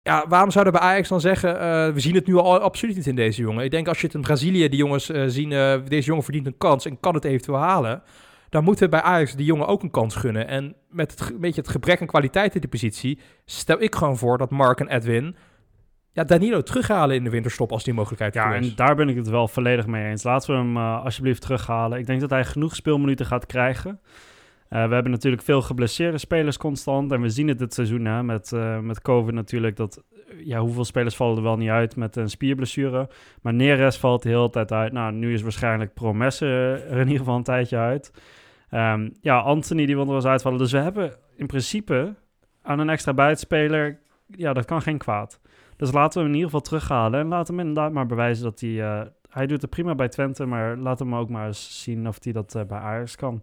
[0.04, 3.08] Ja, waarom zouden we Ajax dan zeggen, uh, we zien het nu al absoluut niet
[3.08, 3.64] in deze jongen.
[3.64, 6.46] Ik denk als je het in Brazilië, die jongens uh, zien, uh, deze jongen verdient
[6.46, 8.02] een kans en kan het eventueel halen
[8.50, 10.48] dan moeten we bij Ajax die jongen ook een kans gunnen.
[10.48, 14.18] En met het, een beetje het gebrek aan kwaliteit in die positie, stel ik gewoon
[14.18, 15.36] voor dat Mark en Edwin
[16.12, 18.66] ja, Danilo terughalen in de winterstop als die mogelijkheid ja, is.
[18.66, 20.24] Ja, en daar ben ik het wel volledig mee eens.
[20.24, 22.00] Laten we hem uh, alsjeblieft terughalen.
[22.00, 24.00] Ik denk dat hij genoeg speelminuten gaat krijgen.
[24.70, 27.12] Uh, we hebben natuurlijk veel geblesseerde spelers constant.
[27.12, 29.76] En we zien het dit seizoen hè, met, uh, met COVID natuurlijk.
[29.76, 30.04] Dat,
[30.44, 33.10] ja, hoeveel spelers vallen er wel niet uit met een spierblessure.
[33.42, 34.92] Maar Neres valt de hele tijd uit.
[34.92, 36.46] Nou, nu is waarschijnlijk Promesse
[36.90, 38.14] er in ieder geval een tijdje uit.
[38.72, 40.58] Um, ja, Anthony die wil er wel eens uitvallen.
[40.60, 42.16] Dus we hebben in principe
[42.62, 44.00] aan een extra buitenspeler...
[44.26, 45.40] Ja, dat kan geen kwaad.
[45.78, 47.20] Dus laten we hem in ieder geval terughalen.
[47.20, 48.70] En laten we hem inderdaad maar bewijzen dat hij...
[48.70, 52.18] Uh, hij doet het prima bij Twente, maar laat hem ook maar eens zien of
[52.24, 53.42] hij dat bij Ajax kan.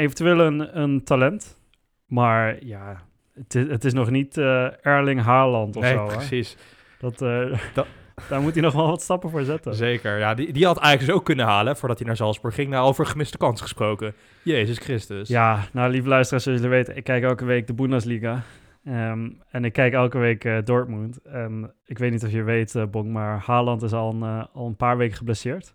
[0.00, 1.58] Eventueel een, een talent.
[2.06, 3.02] Maar ja,
[3.34, 6.06] het is, het is nog niet uh, Erling Haaland of nee, zo.
[6.06, 6.56] precies.
[6.98, 7.08] Hè?
[7.08, 7.18] Dat,
[7.74, 7.86] dat,
[8.28, 9.74] daar moet hij nog wel wat stappen voor zetten.
[9.74, 10.34] Zeker, ja.
[10.34, 12.68] Die, die had eigenlijk dus ook kunnen halen voordat hij naar Salzburg ging.
[12.68, 14.14] Nou, over gemiste kans gesproken.
[14.42, 15.28] Jezus Christus.
[15.28, 18.42] Ja, nou, lieve luisteraars, zoals jullie weten, ik kijk elke week de Bundesliga.
[18.84, 21.22] Um, en ik kijk elke week uh, Dortmund.
[21.22, 24.44] En ik weet niet of je weet, uh, Bong, maar Haaland is al een, uh,
[24.52, 25.74] al een paar weken geblesseerd.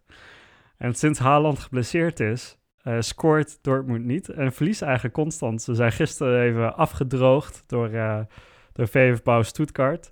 [0.77, 2.57] En sinds Haaland geblesseerd is,
[2.99, 4.29] scoort Dortmund niet.
[4.29, 5.61] En verliest eigenlijk constant.
[5.61, 7.89] Ze zijn gisteren even afgedroogd door,
[8.73, 10.11] door VfB Stuttgart.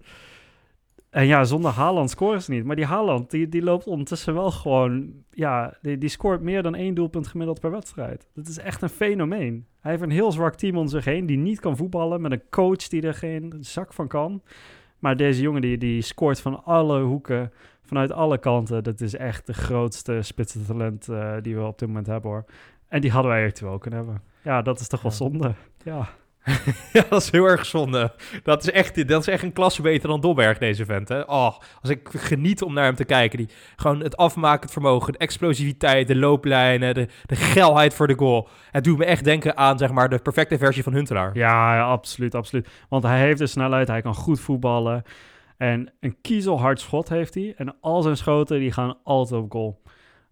[1.14, 2.64] En ja, zonder Haaland scoren ze niet.
[2.64, 5.14] Maar die Haaland, die, die loopt ondertussen wel gewoon...
[5.32, 8.28] Ja, die, die scoort meer dan één doelpunt gemiddeld per wedstrijd.
[8.34, 9.66] Dat is echt een fenomeen.
[9.80, 11.26] Hij heeft een heel zwak team om zich heen...
[11.26, 14.42] die niet kan voetballen, met een coach die er geen zak van kan.
[15.00, 17.52] Maar deze jongen, die, die scoort van alle hoeken...
[17.94, 18.84] vanuit alle kanten.
[18.84, 22.46] Dat is echt de grootste spitsentalent uh, die we op dit moment hebben, hoor.
[22.88, 24.22] En die hadden wij eventueel ook kunnen hebben.
[24.42, 25.54] Ja, dat is toch wel zonde.
[25.84, 26.10] Ja.
[26.94, 28.14] ja, dat is heel erg zonde.
[28.44, 31.10] Dat is echt, dat is echt een klasse beter dan Dobberg, deze vent.
[31.10, 31.22] Hè?
[31.22, 33.38] Oh, als ik geniet om naar hem te kijken.
[33.38, 38.18] Die, gewoon het afmaken, het vermogen, de explosiviteit, de looplijnen, de, de geilheid voor de
[38.18, 38.48] goal.
[38.72, 41.38] Het doet me echt denken aan zeg maar, de perfecte versie van Huntelaar.
[41.38, 42.70] Ja, ja, absoluut, absoluut.
[42.90, 45.04] Want hij heeft de snelheid, hij kan goed voetballen.
[45.64, 47.54] En een kiezelhard schot heeft hij.
[47.58, 49.82] En al zijn schoten die gaan altijd op goal.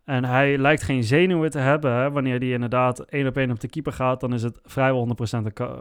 [0.06, 2.12] En hij lijkt geen zenuwen te hebben.
[2.14, 5.12] Wanneer hij inderdaad één op één op de keeper gaat, dan is het vrijwel 100%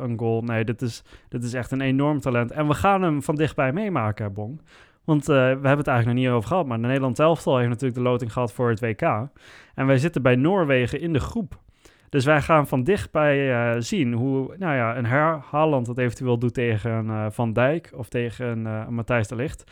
[0.00, 0.42] een goal.
[0.42, 2.50] Nee, dit is, dit is echt een enorm talent.
[2.50, 4.60] En we gaan hem van dichtbij meemaken, Bong.
[5.04, 6.66] Want uh, we hebben het eigenlijk nog niet over gehad.
[6.66, 9.02] Maar de Nederland elftal heeft natuurlijk de loting gehad voor het WK.
[9.74, 11.58] En wij zitten bij Noorwegen in de groep.
[12.10, 16.54] Dus wij gaan van dichtbij uh, zien hoe nou ja, een Haaland dat eventueel doet
[16.54, 19.64] tegen uh, Van Dijk of tegen een Matthijs de Ligt.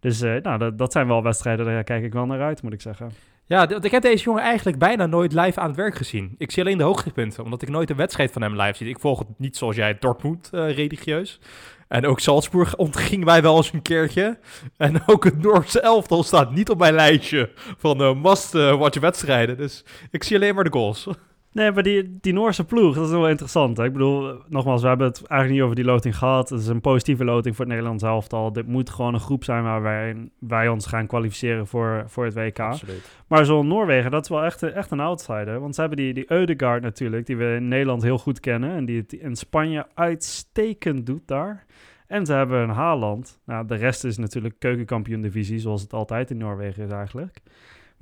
[0.00, 2.80] Dus nou, dat, dat zijn wel wedstrijden, daar kijk ik wel naar uit, moet ik
[2.80, 3.10] zeggen.
[3.46, 6.34] Ja, ik heb deze jongen eigenlijk bijna nooit live aan het werk gezien.
[6.38, 8.88] Ik zie alleen de hoogtepunten, omdat ik nooit een wedstrijd van hem live zie.
[8.88, 11.40] Ik volg het niet zoals jij Dortmund religieus.
[11.88, 14.38] En ook Salzburg ontging wij wel eens een keertje.
[14.76, 19.56] En ook het Noorse elftal staat niet op mijn lijstje van must-watch wedstrijden.
[19.56, 21.06] Dus ik zie alleen maar de goals.
[21.54, 23.76] Nee, maar die, die Noorse ploeg, dat is wel interessant.
[23.76, 23.84] Hè?
[23.84, 26.48] Ik bedoel, nogmaals, we hebben het eigenlijk niet over die loting gehad.
[26.48, 28.52] Het is een positieve loting voor het Nederlands elftal.
[28.52, 32.34] Dit moet gewoon een groep zijn waar wij, wij ons gaan kwalificeren voor, voor het
[32.34, 32.58] WK.
[32.58, 33.10] Absoluut.
[33.26, 35.60] Maar zo'n Noorwegen, dat is wel echt, echt een outsider.
[35.60, 38.70] Want ze hebben die, die Eudegaard natuurlijk, die we in Nederland heel goed kennen.
[38.70, 41.64] En die het in Spanje uitstekend doet daar.
[42.06, 43.40] En ze hebben een Haaland.
[43.44, 47.40] Nou, de rest is natuurlijk keukenkampioen-divisie, zoals het altijd in Noorwegen is eigenlijk.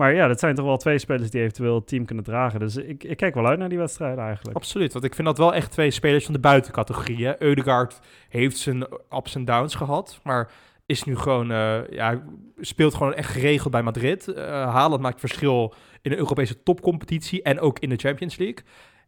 [0.03, 2.61] Maar ja, dat zijn toch wel twee spelers die eventueel het team kunnen dragen.
[2.61, 4.57] Dus ik, ik kijk wel uit naar die wedstrijd eigenlijk.
[4.57, 7.27] Absoluut, want ik vind dat wel echt twee spelers van de buitencategorie.
[7.27, 7.43] Hè?
[7.43, 8.87] Eudegaard heeft zijn
[9.17, 10.51] ups en downs gehad, maar
[10.87, 12.23] is nu gewoon, uh, ja,
[12.61, 14.29] speelt gewoon echt geregeld bij Madrid.
[14.29, 14.37] Uh,
[14.75, 18.65] Haaland maakt verschil in de Europese topcompetitie en ook in de Champions League.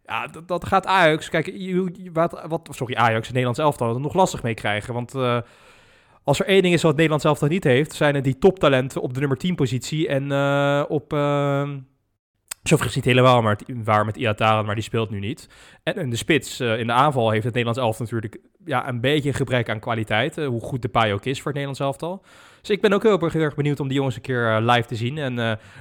[0.07, 1.53] Ja, dat, dat gaat Ajax, kijk,
[2.13, 4.95] wat, wat, sorry, Ajax, het Nederlands elftal, nog lastig mee krijgen.
[4.95, 5.39] Want uh,
[6.25, 9.01] als er één ding is wat Nederland zelf nog niet heeft, zijn het die toptalenten
[9.01, 11.69] op de nummer 10 positie en uh, op, uh,
[12.63, 15.49] Zo is niet helemaal maar waar met Iataren, maar die speelt nu niet.
[15.83, 19.01] En in de spits, uh, in de aanval, heeft het Nederlands elftal natuurlijk ja, een
[19.01, 20.39] beetje gebrek aan kwaliteit.
[20.39, 22.25] Uh, hoe goed de paai ook is voor het Nederlands elftal.
[22.61, 25.19] Dus ik ben ook heel erg benieuwd om die jongens een keer live te zien.
[25.19, 25.35] En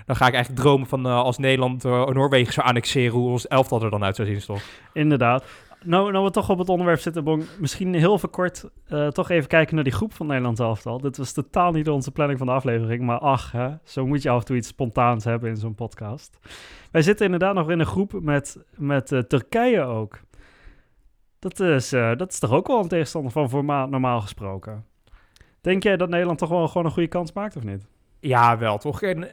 [0.05, 3.89] dan ga ik eigenlijk dromen van als Nederland Noorwegen zou annexeren, hoe ons elftal er
[3.89, 4.61] dan uit zou zien, toch?
[4.93, 5.45] Inderdaad
[5.83, 9.47] nou, nou we toch op het onderwerp zitten, Bong, misschien heel verkort uh, toch even
[9.47, 11.01] kijken naar die groep van Nederland elftal.
[11.01, 14.29] Dit was totaal niet onze planning van de aflevering, maar ach, hè, zo moet je
[14.29, 16.37] af en toe iets spontaans hebben in zo'n podcast.
[16.91, 20.19] Wij zitten inderdaad nog in een groep met, met uh, Turkije ook.
[21.39, 24.85] Dat is, uh, dat is toch ook wel een tegenstander van formaat normaal gesproken.
[25.61, 27.87] Denk jij dat Nederland toch wel gewoon een goede kans maakt of niet?
[28.19, 29.01] Ja, wel toch.
[29.01, 29.27] En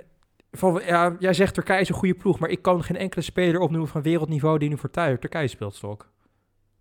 [0.86, 3.88] ja, jij zegt Turkije is een goede ploeg, maar ik kan geen enkele speler opnoemen
[3.88, 6.09] van wereldniveau die nu voor Turkije speelt, Stok.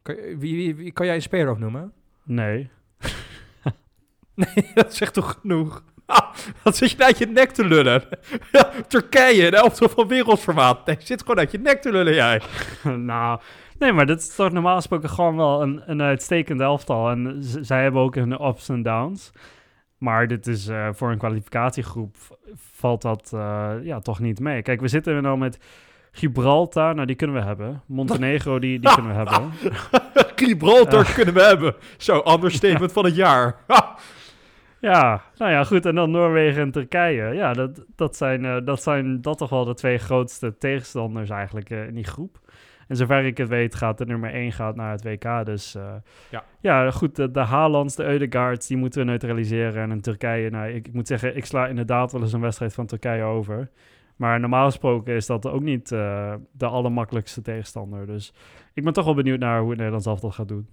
[0.02, 1.94] Kan, wie, wie, kan jij een speler opnoemen?
[2.24, 2.70] Nee.
[4.36, 5.84] nee, dat zegt toch genoeg?
[6.64, 8.04] dat zit je uit je nek te lullen.
[8.88, 10.86] Turkije, een elftal van wereldformaat.
[10.86, 12.42] Nee, zit gewoon uit je nek te lullen, jij.
[12.98, 13.40] nou,
[13.80, 17.10] nee, maar dit is toch normaal gesproken gewoon wel een, een uitstekend elftal.
[17.10, 19.32] En zij hebben ook hun ups en downs.
[19.98, 22.16] Maar dit is uh, voor een kwalificatiegroep
[22.56, 24.62] valt dat uh, ja, toch niet mee.
[24.62, 25.60] Kijk, we zitten er nou met
[26.20, 27.82] Gibraltar, nou die kunnen we hebben.
[27.86, 29.52] Montenegro, die, die kunnen we hebben.
[30.36, 31.76] Gibraltar kunnen we hebben.
[31.98, 33.56] Zo, understatement van het jaar.
[34.80, 35.86] ja, nou ja, goed.
[35.86, 37.34] En dan Noorwegen en Turkije.
[37.34, 41.70] Ja, dat, dat, zijn, uh, dat zijn dat toch wel de twee grootste tegenstanders eigenlijk
[41.70, 42.40] uh, in die groep.
[42.88, 45.46] En zover ik het weet gaat de nummer 1 gaat naar het WK.
[45.46, 45.84] Dus uh,
[46.30, 46.44] ja.
[46.60, 49.84] ja, goed, de, de Haalands, de Eudegaards, die moeten we neutraliseren.
[49.84, 52.74] En in Turkije, nou, ik, ik moet zeggen, ik sla inderdaad wel eens een wedstrijd
[52.74, 53.70] van Turkije over.
[54.20, 58.06] Maar normaal gesproken is dat ook niet uh, de allermakkelijkste tegenstander.
[58.06, 58.34] Dus
[58.74, 60.68] ik ben toch wel benieuwd naar hoe het Nederlands elftal gaat doen.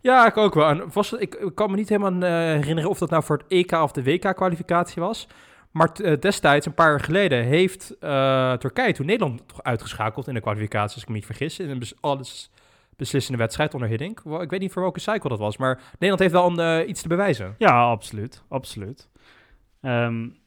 [0.00, 0.68] Ja, ik ook wel.
[0.68, 3.46] En was, ik, ik kan me niet helemaal uh, herinneren of dat nou voor het
[3.46, 5.28] EK of de WK-kwalificatie was.
[5.70, 7.96] Maar uh, destijds, een paar jaar geleden, heeft
[8.60, 11.58] Turkije toen Nederland toch uitgeschakeld in de kwalificatie, als ik me niet vergis.
[11.58, 12.50] In een bes alles
[12.96, 14.20] beslissende wedstrijd onder Hiddink.
[14.40, 17.08] Ik weet niet voor welke cycle dat was, maar Nederland heeft wel een, iets te
[17.08, 17.54] bewijzen.
[17.58, 18.42] Ja, absoluut.
[18.48, 19.08] Absoluut.
[19.82, 20.40] Um,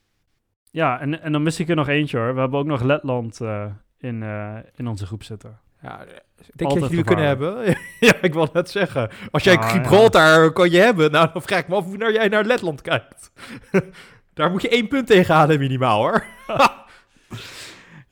[0.75, 2.33] ja, en, en dan mis ik er nog eentje hoor.
[2.33, 3.65] We hebben ook nog Letland uh,
[3.97, 5.59] in, uh, in onze groep zitten.
[5.81, 7.77] Ja, ik denk Altijd dat jullie kunnen hebben.
[7.99, 9.09] ja, ik wil net zeggen.
[9.31, 10.49] Als jij ah, Gibraltar ja.
[10.49, 13.31] kan je hebben, nou dan vraag ik me af hoe jij naar Letland kijkt.
[14.33, 16.23] Daar moet je één punt tegen halen minimaal hoor.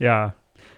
[0.07, 0.36] ja,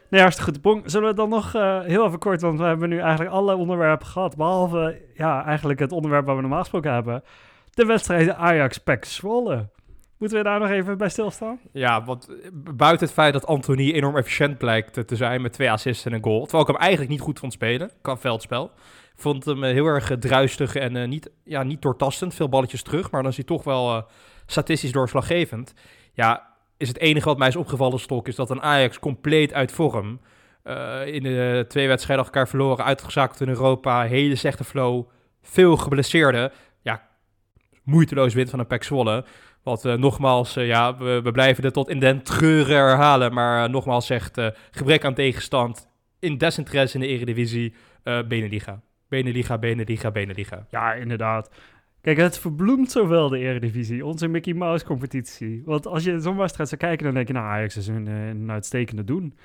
[0.09, 0.61] Nee, hartstikke goed.
[0.61, 3.55] Bong, zullen we dan nog uh, heel even kort, want we hebben nu eigenlijk alle
[3.55, 7.23] onderwerpen gehad, behalve ja, eigenlijk het onderwerp waar we normaal gesproken hebben.
[7.73, 9.69] De wedstrijd Ajax-Pek Zwolle.
[10.17, 11.59] Moeten we daar nog even bij stilstaan?
[11.71, 16.05] Ja, want buiten het feit dat Anthony enorm efficiënt blijkt te zijn met twee assists
[16.05, 16.41] en een goal.
[16.41, 18.71] Terwijl ik hem eigenlijk niet goed vond spelen qua veldspel.
[19.15, 22.33] Vond hem eh, heel erg eh, druistig en uh, niet, ja, niet doortastend.
[22.33, 24.01] Veel balletjes terug, maar dan is hij toch wel uh,
[24.45, 25.73] statistisch doorslaggevend.
[26.13, 29.71] Ja, is het enige wat mij is opgevallen, Stok, is dat een Ajax compleet uit
[29.71, 30.19] vorm.
[31.05, 35.09] In de twee wedstrijden elkaar verloren, uitgezakt in Europa, hele slechte flow,
[35.41, 36.51] veel geblesseerden.
[36.81, 37.07] Ja,
[37.83, 39.25] moeiteloos wint van een Pek Zwolle.
[39.65, 43.33] Wat uh, nogmaals, uh, ja, we, we, blijven het tot in den treuren herhalen.
[43.33, 44.41] Maar uh, nogmaals zegt,
[44.71, 45.87] gebrek aan tegenstand
[46.19, 48.81] in desinteresse in de eredivisie, Beneliga.
[49.09, 50.65] Beneliga, Beneliga, Beneliga.
[50.69, 51.49] Ja, inderdaad.
[52.01, 55.61] Kijk, het verbloemt zowel de eredivisie, onze Mickey Mouse competitie.
[55.65, 59.03] Want als je zo'n wedstrijd zou kijken, dan denk je, nou, Ajax is een, uitstekende
[59.03, 59.37] doen.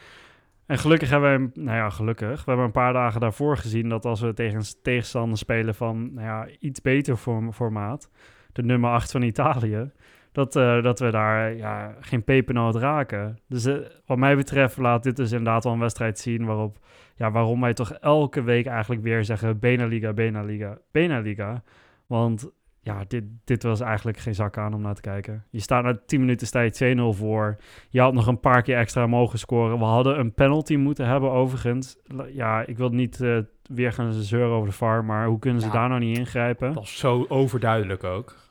[0.67, 4.21] En gelukkig hebben we, nou ja, gelukkig, we een paar dagen daarvoor gezien dat als
[4.21, 7.17] we tegen tegenstander spelen van, nou ja, iets beter
[7.53, 8.11] formaat
[8.53, 9.91] de nummer 8 van Italië,
[10.33, 13.39] dat, uh, dat we daar ja, geen pepernoot raken.
[13.49, 13.77] Dus uh,
[14.07, 16.79] wat mij betreft laat dit dus inderdaad wel een wedstrijd zien waarop,
[17.15, 21.63] ja, waarom wij toch elke week eigenlijk weer zeggen Benaliga, Benaliga, Benaliga.
[22.07, 22.51] Want
[22.83, 25.45] ja, dit, dit was eigenlijk geen zak aan om naar te kijken.
[25.51, 26.71] Je staat na 10 minuten sta 2-0
[27.11, 27.57] voor.
[27.89, 29.79] Je had nog een paar keer extra mogen scoren.
[29.79, 31.97] We hadden een penalty moeten hebben overigens.
[32.33, 35.67] Ja, ik wil niet uh, weer gaan zeuren over de VAR, maar hoe kunnen ze
[35.67, 36.67] ja, daar nou niet ingrijpen?
[36.67, 38.50] Dat was zo overduidelijk ook.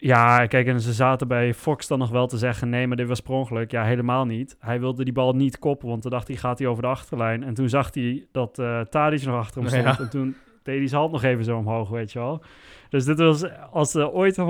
[0.00, 3.08] Ja, kijk, en ze zaten bij Fox dan nog wel te zeggen: nee, maar dit
[3.08, 3.70] was per ongeluk.
[3.70, 4.56] Ja, helemaal niet.
[4.58, 7.42] Hij wilde die bal niet koppen, want toen dacht hij: gaat hij over de achterlijn.
[7.42, 9.98] En toen zag hij dat uh, Tadic nog achter hem stond.
[9.98, 12.42] En toen deed hij zijn hand nog even zo omhoog, weet je wel.
[12.88, 14.42] Dus dit was, als er ooit 100%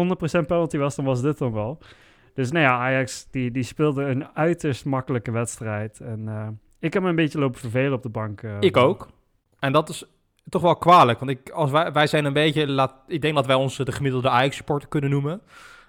[0.47, 1.79] penalty was, dan was dit dan wel.
[2.35, 6.01] Dus nou ja, Ajax die, die speelde een uiterst makkelijke wedstrijd.
[6.01, 6.49] En uh,
[6.79, 8.43] ik heb me een beetje lopen vervelen op de bank.
[8.43, 9.09] Uh, ik ook.
[9.59, 10.05] En dat is
[10.51, 11.19] toch wel kwalijk.
[11.19, 13.93] Want ik, als wij, wij zijn een beetje, laat, ik denk dat wij ons de
[13.93, 15.41] gemiddelde Ajax-supporter kunnen noemen.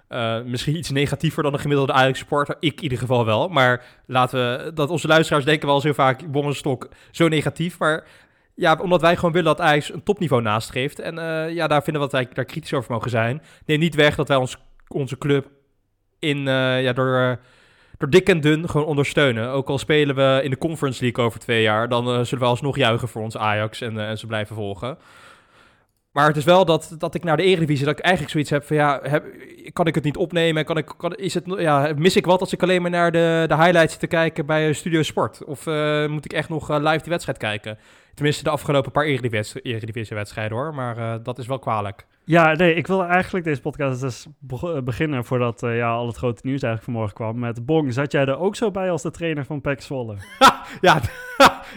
[0.09, 2.55] Uh, misschien iets negatiever dan de gemiddelde Ajax-supporter.
[2.59, 3.47] Ik in ieder geval wel.
[3.47, 7.80] Maar laten we, dat onze luisteraars denken wel zo vaak, Bommenstok, zo negatief.
[7.80, 8.07] Maar
[8.55, 10.99] ja, omdat wij gewoon willen dat Ajax een topniveau nastreeft.
[10.99, 13.41] En uh, ja, daar vinden we dat wij daar kritisch over mogen zijn.
[13.66, 14.57] Neem niet weg dat wij ons,
[14.88, 15.47] onze club
[16.20, 16.39] in,
[16.82, 17.39] ja, door
[18.01, 19.49] door dik en dun gewoon ondersteunen.
[19.49, 22.49] Ook al spelen we in de Conference League over twee jaar, dan eh, zullen we
[22.49, 24.97] alsnog juichen voor ons Ajax en, eh, en ze blijven volgen.
[26.11, 28.63] Maar het is wel dat, dat ik naar de Eredivisie, dat ik eigenlijk zoiets heb
[28.63, 29.25] van ja, heb,
[29.73, 30.65] kan ik het niet opnemen?
[30.65, 33.45] Kan ik, kan, is het, ja, mis ik wat als ik alleen maar naar de,
[33.47, 35.43] de highlights te kijken bij eh, Studio Sport?
[35.43, 35.65] Of
[36.07, 37.77] moet ik echt nog live die wedstrijd kijken?
[38.13, 42.05] Tenminste, de afgelopen paar Eredivisie-wedstrijden hoor, maar dat is wel kwalijk.
[42.26, 46.17] Ja, nee, ik wilde eigenlijk deze podcast dus eh, beginnen voordat eh, ja, al het
[46.17, 47.39] grote nieuws eigenlijk vanmorgen kwam.
[47.39, 50.15] Met Bong, zat jij er ook zo bij als de trainer van PEC Zwolle?
[50.82, 51.01] Ja,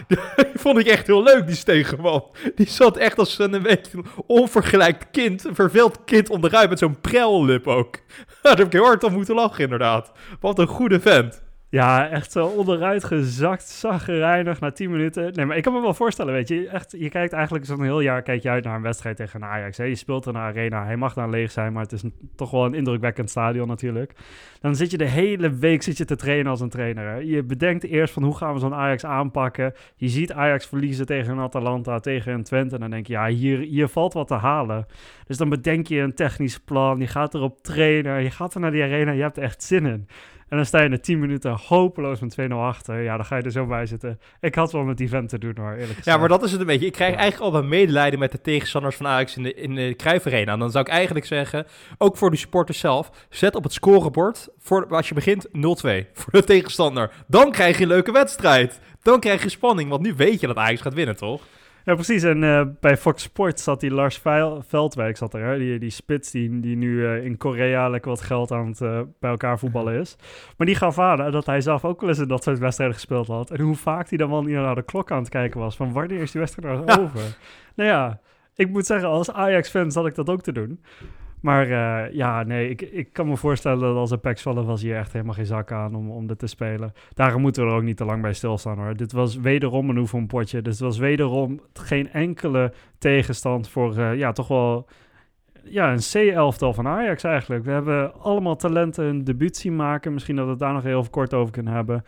[0.07, 0.17] die
[0.53, 2.23] vond ik echt heel leuk, die Stegenman.
[2.55, 7.01] Die zat echt als een, een beetje onvergelijkt kind, een verveeld kind onderuit met zo'n
[7.01, 7.99] prellip ook.
[8.41, 10.11] Daar heb ik heel hard om moeten lachen, inderdaad.
[10.39, 11.43] Wat een goede vent.
[11.75, 15.33] Ja, echt zo onderuit gezakt, zaggerijnig na 10 minuten.
[15.33, 16.67] Nee, maar ik kan me wel voorstellen, weet je.
[16.67, 19.77] Echt, je kijkt eigenlijk zo'n heel jaar kijk je uit naar een wedstrijd tegen Ajax.
[19.77, 19.83] Hè?
[19.83, 20.85] Je speelt in een arena.
[20.85, 24.13] Hij mag dan leeg zijn, maar het is een- toch wel een indrukwekkend stadion natuurlijk.
[24.61, 27.23] Dan zit je de hele week zit je te trainen als een trainer.
[27.25, 29.73] Je bedenkt eerst van hoe gaan we zo'n Ajax aanpakken.
[29.95, 32.75] Je ziet Ajax verliezen tegen een Atalanta, tegen een Twente.
[32.75, 34.85] En dan denk je, ja, hier, hier valt wat te halen.
[35.27, 36.99] Dus dan bedenk je een technisch plan.
[36.99, 38.23] Je gaat erop trainen.
[38.23, 39.11] Je gaat er naar die arena.
[39.11, 40.07] Je hebt er echt zin in.
[40.55, 43.01] En dan sta je na 10 minuten hopeloos met 2-0 achter.
[43.01, 44.19] Ja, dan ga je er zo bij zitten.
[44.39, 46.05] Ik had wel met die vent te doen hoor, eerlijk gezegd.
[46.05, 46.85] Ja, maar dat is het een beetje.
[46.85, 49.93] Ik krijg eigenlijk al wat medelijden met de tegenstanders van Ajax in de, in de
[49.95, 50.57] Cruijff Arena.
[50.57, 51.65] Dan zou ik eigenlijk zeggen,
[51.97, 55.51] ook voor de supporters zelf, zet op het scorebord, voor, als je begint, 0-2
[56.19, 57.11] voor de tegenstander.
[57.27, 58.79] Dan krijg je een leuke wedstrijd.
[59.01, 61.41] Dan krijg je spanning, want nu weet je dat Ajax gaat winnen, toch?
[61.85, 62.23] Ja, precies.
[62.23, 64.21] En eh, bij Fox Sports zat die Lars
[64.59, 65.57] Veldwijk, zat er, hè?
[65.57, 69.01] Die, die spits die, die nu eh, in Korea lekker wat geld aan het eh,
[69.19, 70.15] bij elkaar voetballen is.
[70.57, 73.27] Maar die gaf aan dat hij zelf ook wel eens in dat soort wedstrijden gespeeld
[73.27, 73.51] had.
[73.51, 75.75] En hoe vaak hij dan wel niet naar de klok aan het kijken was.
[75.75, 77.37] Van wanneer is die wedstrijd nou over?
[77.75, 78.19] Nou ja,
[78.55, 80.79] ik moet zeggen, als Ajax-fan zat ik dat ook te doen.
[81.41, 84.97] Maar eh, ja, nee, ik, ik kan me voorstellen dat als Pax vallen was hier
[84.97, 86.93] echt helemaal geen zak aan om, om dit te spelen.
[87.13, 88.95] Daarom moeten we er ook niet te lang bij stilstaan hoor.
[88.95, 90.61] Dit was wederom een oefenpotje.
[90.61, 94.87] Dit was wederom geen enkele tegenstand voor, eh, ja, toch wel
[95.63, 97.65] ja, een C-elftal van Ajax eigenlijk.
[97.65, 100.13] We hebben allemaal talenten een debuut zien maken.
[100.13, 102.03] Misschien dat we het daar nog heel kort over kunnen hebben.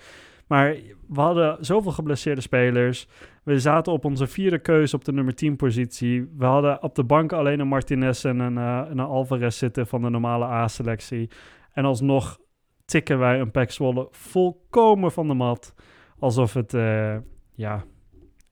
[0.47, 0.75] Maar
[1.07, 3.07] we hadden zoveel geblesseerde spelers.
[3.47, 6.31] We zaten op onze vierde keuze op de nummer 10 positie.
[6.37, 10.01] We hadden op de bank alleen een Martinez en een, en een Alvarez zitten van
[10.01, 11.29] de normale A-selectie.
[11.73, 12.39] En alsnog
[12.85, 15.73] tikken wij een Pek Zwolle volkomen van de mat.
[16.19, 17.17] Alsof het, eh,
[17.53, 17.83] ja,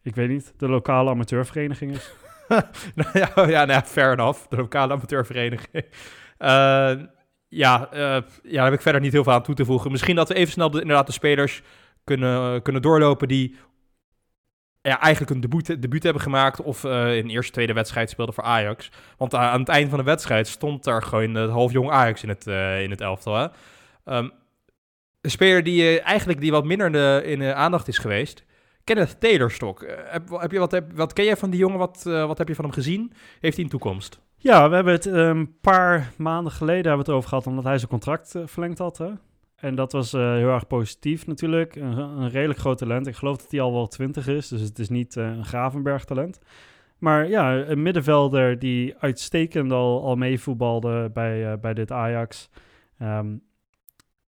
[0.01, 2.13] ik weet niet, de lokale amateurvereniging is.
[2.95, 4.47] Nou ja, ja, nou fair enough.
[4.49, 5.85] De lokale amateurvereniging.
[6.37, 6.93] Eh,
[7.47, 9.91] ja, ja, daar heb ik verder niet heel veel aan toe te voegen.
[9.91, 11.61] Misschien dat we even snel de, inderdaad de spelers
[12.03, 13.55] kunnen, kunnen doorlopen die
[14.85, 18.35] ja, eigenlijk een debuut, debuut hebben gemaakt of eh, in de eerste, tweede wedstrijd speelden
[18.35, 18.91] voor Ajax.
[19.17, 22.29] Want a- aan het eind van de wedstrijd stond daar gewoon het halfjong Ajax in
[22.29, 23.35] het, eh, in het elftal.
[23.35, 23.47] Hè?
[24.05, 24.29] Ehm,
[25.21, 28.43] een speler die eh, eigenlijk die wat minder in de, in aandacht is geweest.
[28.83, 29.81] Kenneth Taylor-Stok.
[29.81, 31.77] Eh, heb, heb je wat, heb, wat ken jij van die jongen?
[31.77, 33.13] Wat, eh, wat heb je van hem gezien?
[33.39, 34.19] Heeft hij een toekomst?
[34.37, 37.63] Ja, we hebben het eh, een paar maanden geleden hebben we het over gehad, omdat
[37.63, 38.97] hij zijn contract eh, verlengd had.
[38.97, 39.09] Hè?
[39.55, 41.75] En dat was eh, heel erg positief natuurlijk.
[41.75, 43.07] Een, een redelijk groot talent.
[43.07, 46.05] Ik geloof dat hij al wel 20 is, dus het is niet eh, een Gravenberg
[46.05, 46.39] talent.
[46.97, 52.49] Maar ja, een middenvelder die uitstekend al, al meevoetbalde bij, eh, bij dit Ajax.
[52.97, 53.35] Ehm,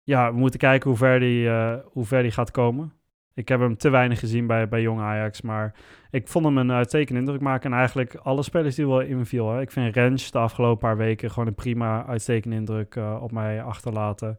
[0.03, 1.49] ja, we moeten kijken hoe ver die,
[1.84, 2.93] hoe ver die gaat komen.
[3.34, 5.75] Ik heb hem te weinig gezien bij, bij jong Ajax, maar
[6.11, 7.71] ik vond hem een uitstekende indruk maken.
[7.71, 9.51] En eigenlijk alle spelers die wel inviel.
[9.51, 9.61] Hè.
[9.61, 14.38] Ik vind Rens de afgelopen paar weken gewoon een prima, uitstekende indruk op mij achterlaten.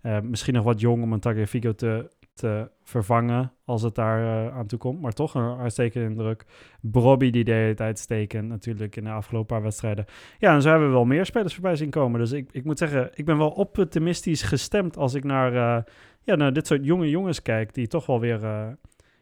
[0.00, 4.56] Eh, misschien nog wat jong om een Tagliafico te, te vervangen als het daar eh,
[4.56, 5.00] aan toe komt.
[5.00, 6.44] Maar toch een uitstekende indruk.
[6.80, 10.04] Brobby die deed het uitstekend natuurlijk in de afgelopen paar wedstrijden.
[10.38, 12.20] Ja, en zo hebben we wel meer spelers voorbij zien komen.
[12.20, 15.82] Dus ik, ik moet zeggen, ik ben wel optimistisch gestemd als ik naar, eh,
[16.22, 17.74] ja, naar dit soort jonge jongens kijk.
[17.74, 18.40] Die toch wel weer,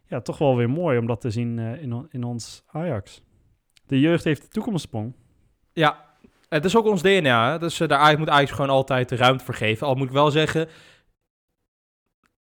[0.07, 3.23] ja, toch wel weer mooi om dat te zien in, in ons Ajax.
[3.87, 5.15] De jeugd heeft de toekomstsprong.
[5.73, 6.06] Ja,
[6.49, 7.59] het is ook ons DNA.
[7.59, 9.87] Dus eh, daar moet Ajax gewoon altijd de ruimte voor geven.
[9.87, 10.69] Al moet ik wel zeggen,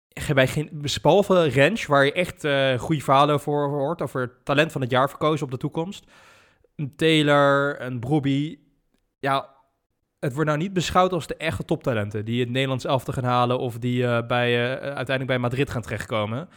[0.08, 4.44] ge- bij geen, behalve Rens, waar je echt eh goede verhalen voor hoort, over het
[4.44, 6.04] talent van het jaar verkozen op de toekomst.
[6.76, 8.58] Een Taylor, een Broby.
[9.18, 9.48] Ja,
[10.20, 13.58] het wordt nou niet beschouwd als de echte toptalenten die het Nederlands elftal gaan halen
[13.58, 16.48] of die eh, bij, uiteindelijk bij Madrid gaan terechtkomen.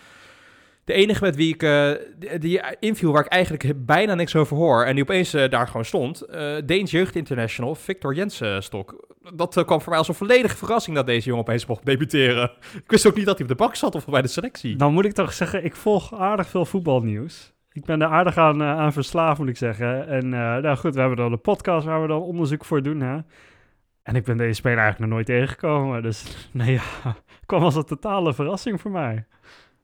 [0.85, 1.91] De enige met wie ik eh,
[2.39, 5.85] die, inviel waar ik eigenlijk bijna niks over hoor en die opeens eh, daar gewoon
[5.85, 9.15] stond, eh Deens Jeugd International, Victor Jensen Stok.
[9.33, 12.51] Dat kwam voor mij als een volledige verrassing dat deze jongen opeens mocht debuteren.
[12.83, 14.75] Ik wist ook niet dat hij op de bak zat of bij de selectie.
[14.75, 17.53] Dan moet ik toch zeggen, ik volg aardig veel voetbalnieuws.
[17.71, 20.07] Ik ben er aardig aan, aan verslaafd, moet ik zeggen.
[20.07, 23.01] En nou goed, we hebben dan een podcast waar we dan onderzoek voor doen.
[23.01, 23.17] Hè?
[24.05, 26.01] En ik ben deze speler eigenlijk nog nooit tegengekomen.
[26.01, 26.83] Dus nee, ja,
[27.45, 29.25] kwam als een totale verrassing voor mij.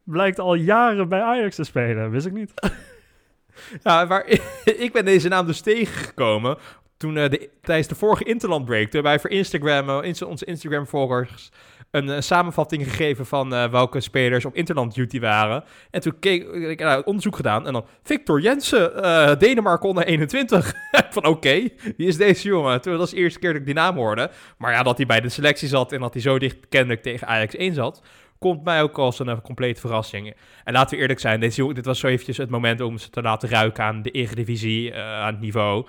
[0.03, 2.53] Blijkt al jaren bij Ajax te spelen, wist ik niet.
[3.83, 4.25] Ja, maar
[4.85, 6.57] ik ben deze naam dus tegengekomen
[6.97, 11.51] toen uh, de, tijdens de vorige Interland Break, toen wij voor Instagram, uh, onze Instagram-volgers,
[11.91, 15.63] een uh, samenvatting gegeven van welke spelers op Interland duty waren.
[15.91, 20.73] En toen keek ik nou, onderzoek gedaan en dan Victor Jensen, Denemarken onder 21.
[21.09, 22.81] van oké, wie is deze jongen?
[22.81, 24.31] Toen was de eerste keer dat ik die naam hoorde.
[24.57, 27.27] Maar ja, dat hij bij de selectie zat en dat hij zo dicht kennelijk tegen
[27.27, 28.01] Ajax 1 zat
[28.41, 30.33] komt mij ook als een complete verrassing.
[30.63, 33.21] En laten we eerlijk zijn, deze, dit was zo eventjes het moment om ze te
[33.21, 35.87] laten ruiken aan de Eredivisie, uh, aan het niveau.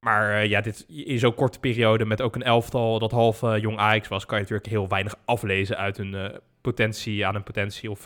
[0.00, 3.78] Maar uh, ja, dit, in zo'n korte periode met ook een elftal dat half jong
[3.78, 8.04] Ajax was, kan je natuurlijk heel weinig aflezen uit hun potentie, aan een potentie of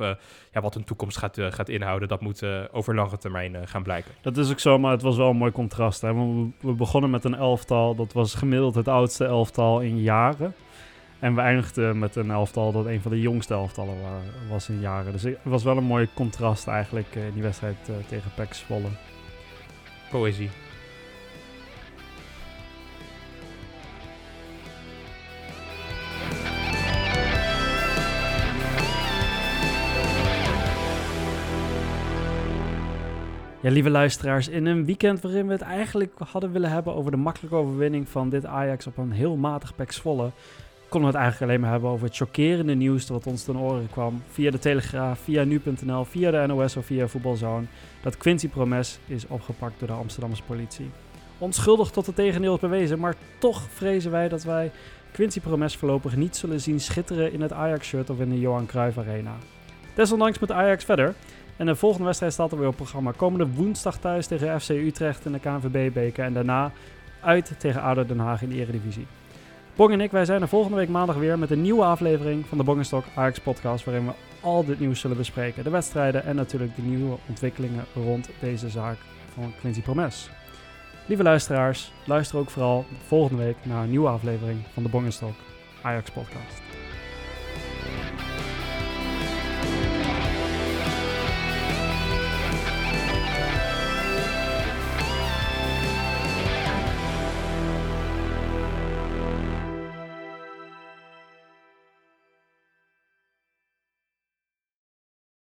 [0.53, 2.09] ja, wat hun toekomst gaat, gaat inhouden.
[2.09, 2.43] Dat moet
[2.73, 4.11] over lange termijn gaan blijken.
[4.21, 6.01] Dat is ook zo, maar het was wel een mooi contrast.
[6.01, 6.15] Hè?
[6.61, 10.55] We begonnen met een elftal, dat was gemiddeld het oudste elftal in jaren.
[11.21, 13.97] En we eindigden met een elftal dat een van de jongste elftallen
[14.49, 15.13] was in jaren.
[15.13, 17.77] Dus het was wel een mooi contrast eigenlijk in die wedstrijd
[18.09, 18.89] tegen PEC Zwolle.
[20.11, 20.51] Poëzie.
[33.61, 37.17] Ja, lieve luisteraars, in een weekend waarin we het eigenlijk hadden willen hebben over de
[37.17, 40.31] makkelijke overwinning van dit Ajax op een heel matig Pek Zwolle,
[40.89, 43.89] konden we het eigenlijk alleen maar hebben over het chockerende nieuws dat ons ten oren
[43.91, 47.67] kwam via de Telegraaf, via nu.nl, via de NOS of via Voetbalzone,
[48.03, 50.91] dat Quincy Promes is opgepakt door de Amsterdamse politie.
[51.39, 54.71] Onschuldig tot het tegendeel is bewezen, maar toch vrezen wij dat wij
[55.13, 58.99] Quincy Promes voorlopig niet zullen zien schitteren in het Ajax-shirt of in de Johan Cruijff
[58.99, 59.37] Arena.
[59.95, 61.15] Desondanks moet Ajax verder.
[61.57, 63.13] En de volgende wedstrijd staat er weer op programma.
[63.13, 66.25] Komende woensdag thuis tegen FC Utrecht in de KNVB-beker.
[66.25, 66.73] En daarna
[67.21, 69.07] uit tegen ADO Den Haag in de Eredivisie.
[69.79, 72.59] Bong en ik, wij zijn er volgende week maandag weer met een nieuwe aflevering van
[72.59, 73.85] de Bongenstok Ajax podcast.
[73.85, 75.65] Waarin we al dit nieuws zullen bespreken.
[75.65, 78.97] De wedstrijden en natuurlijk de nieuwe ontwikkelingen rond deze zaak
[79.35, 80.31] van Quincy Promes.
[81.07, 85.35] Lieve luisteraars, luister ook vooral volgende week naar een nieuwe aflevering van de Bongenstok
[85.83, 86.68] Ajax podcast.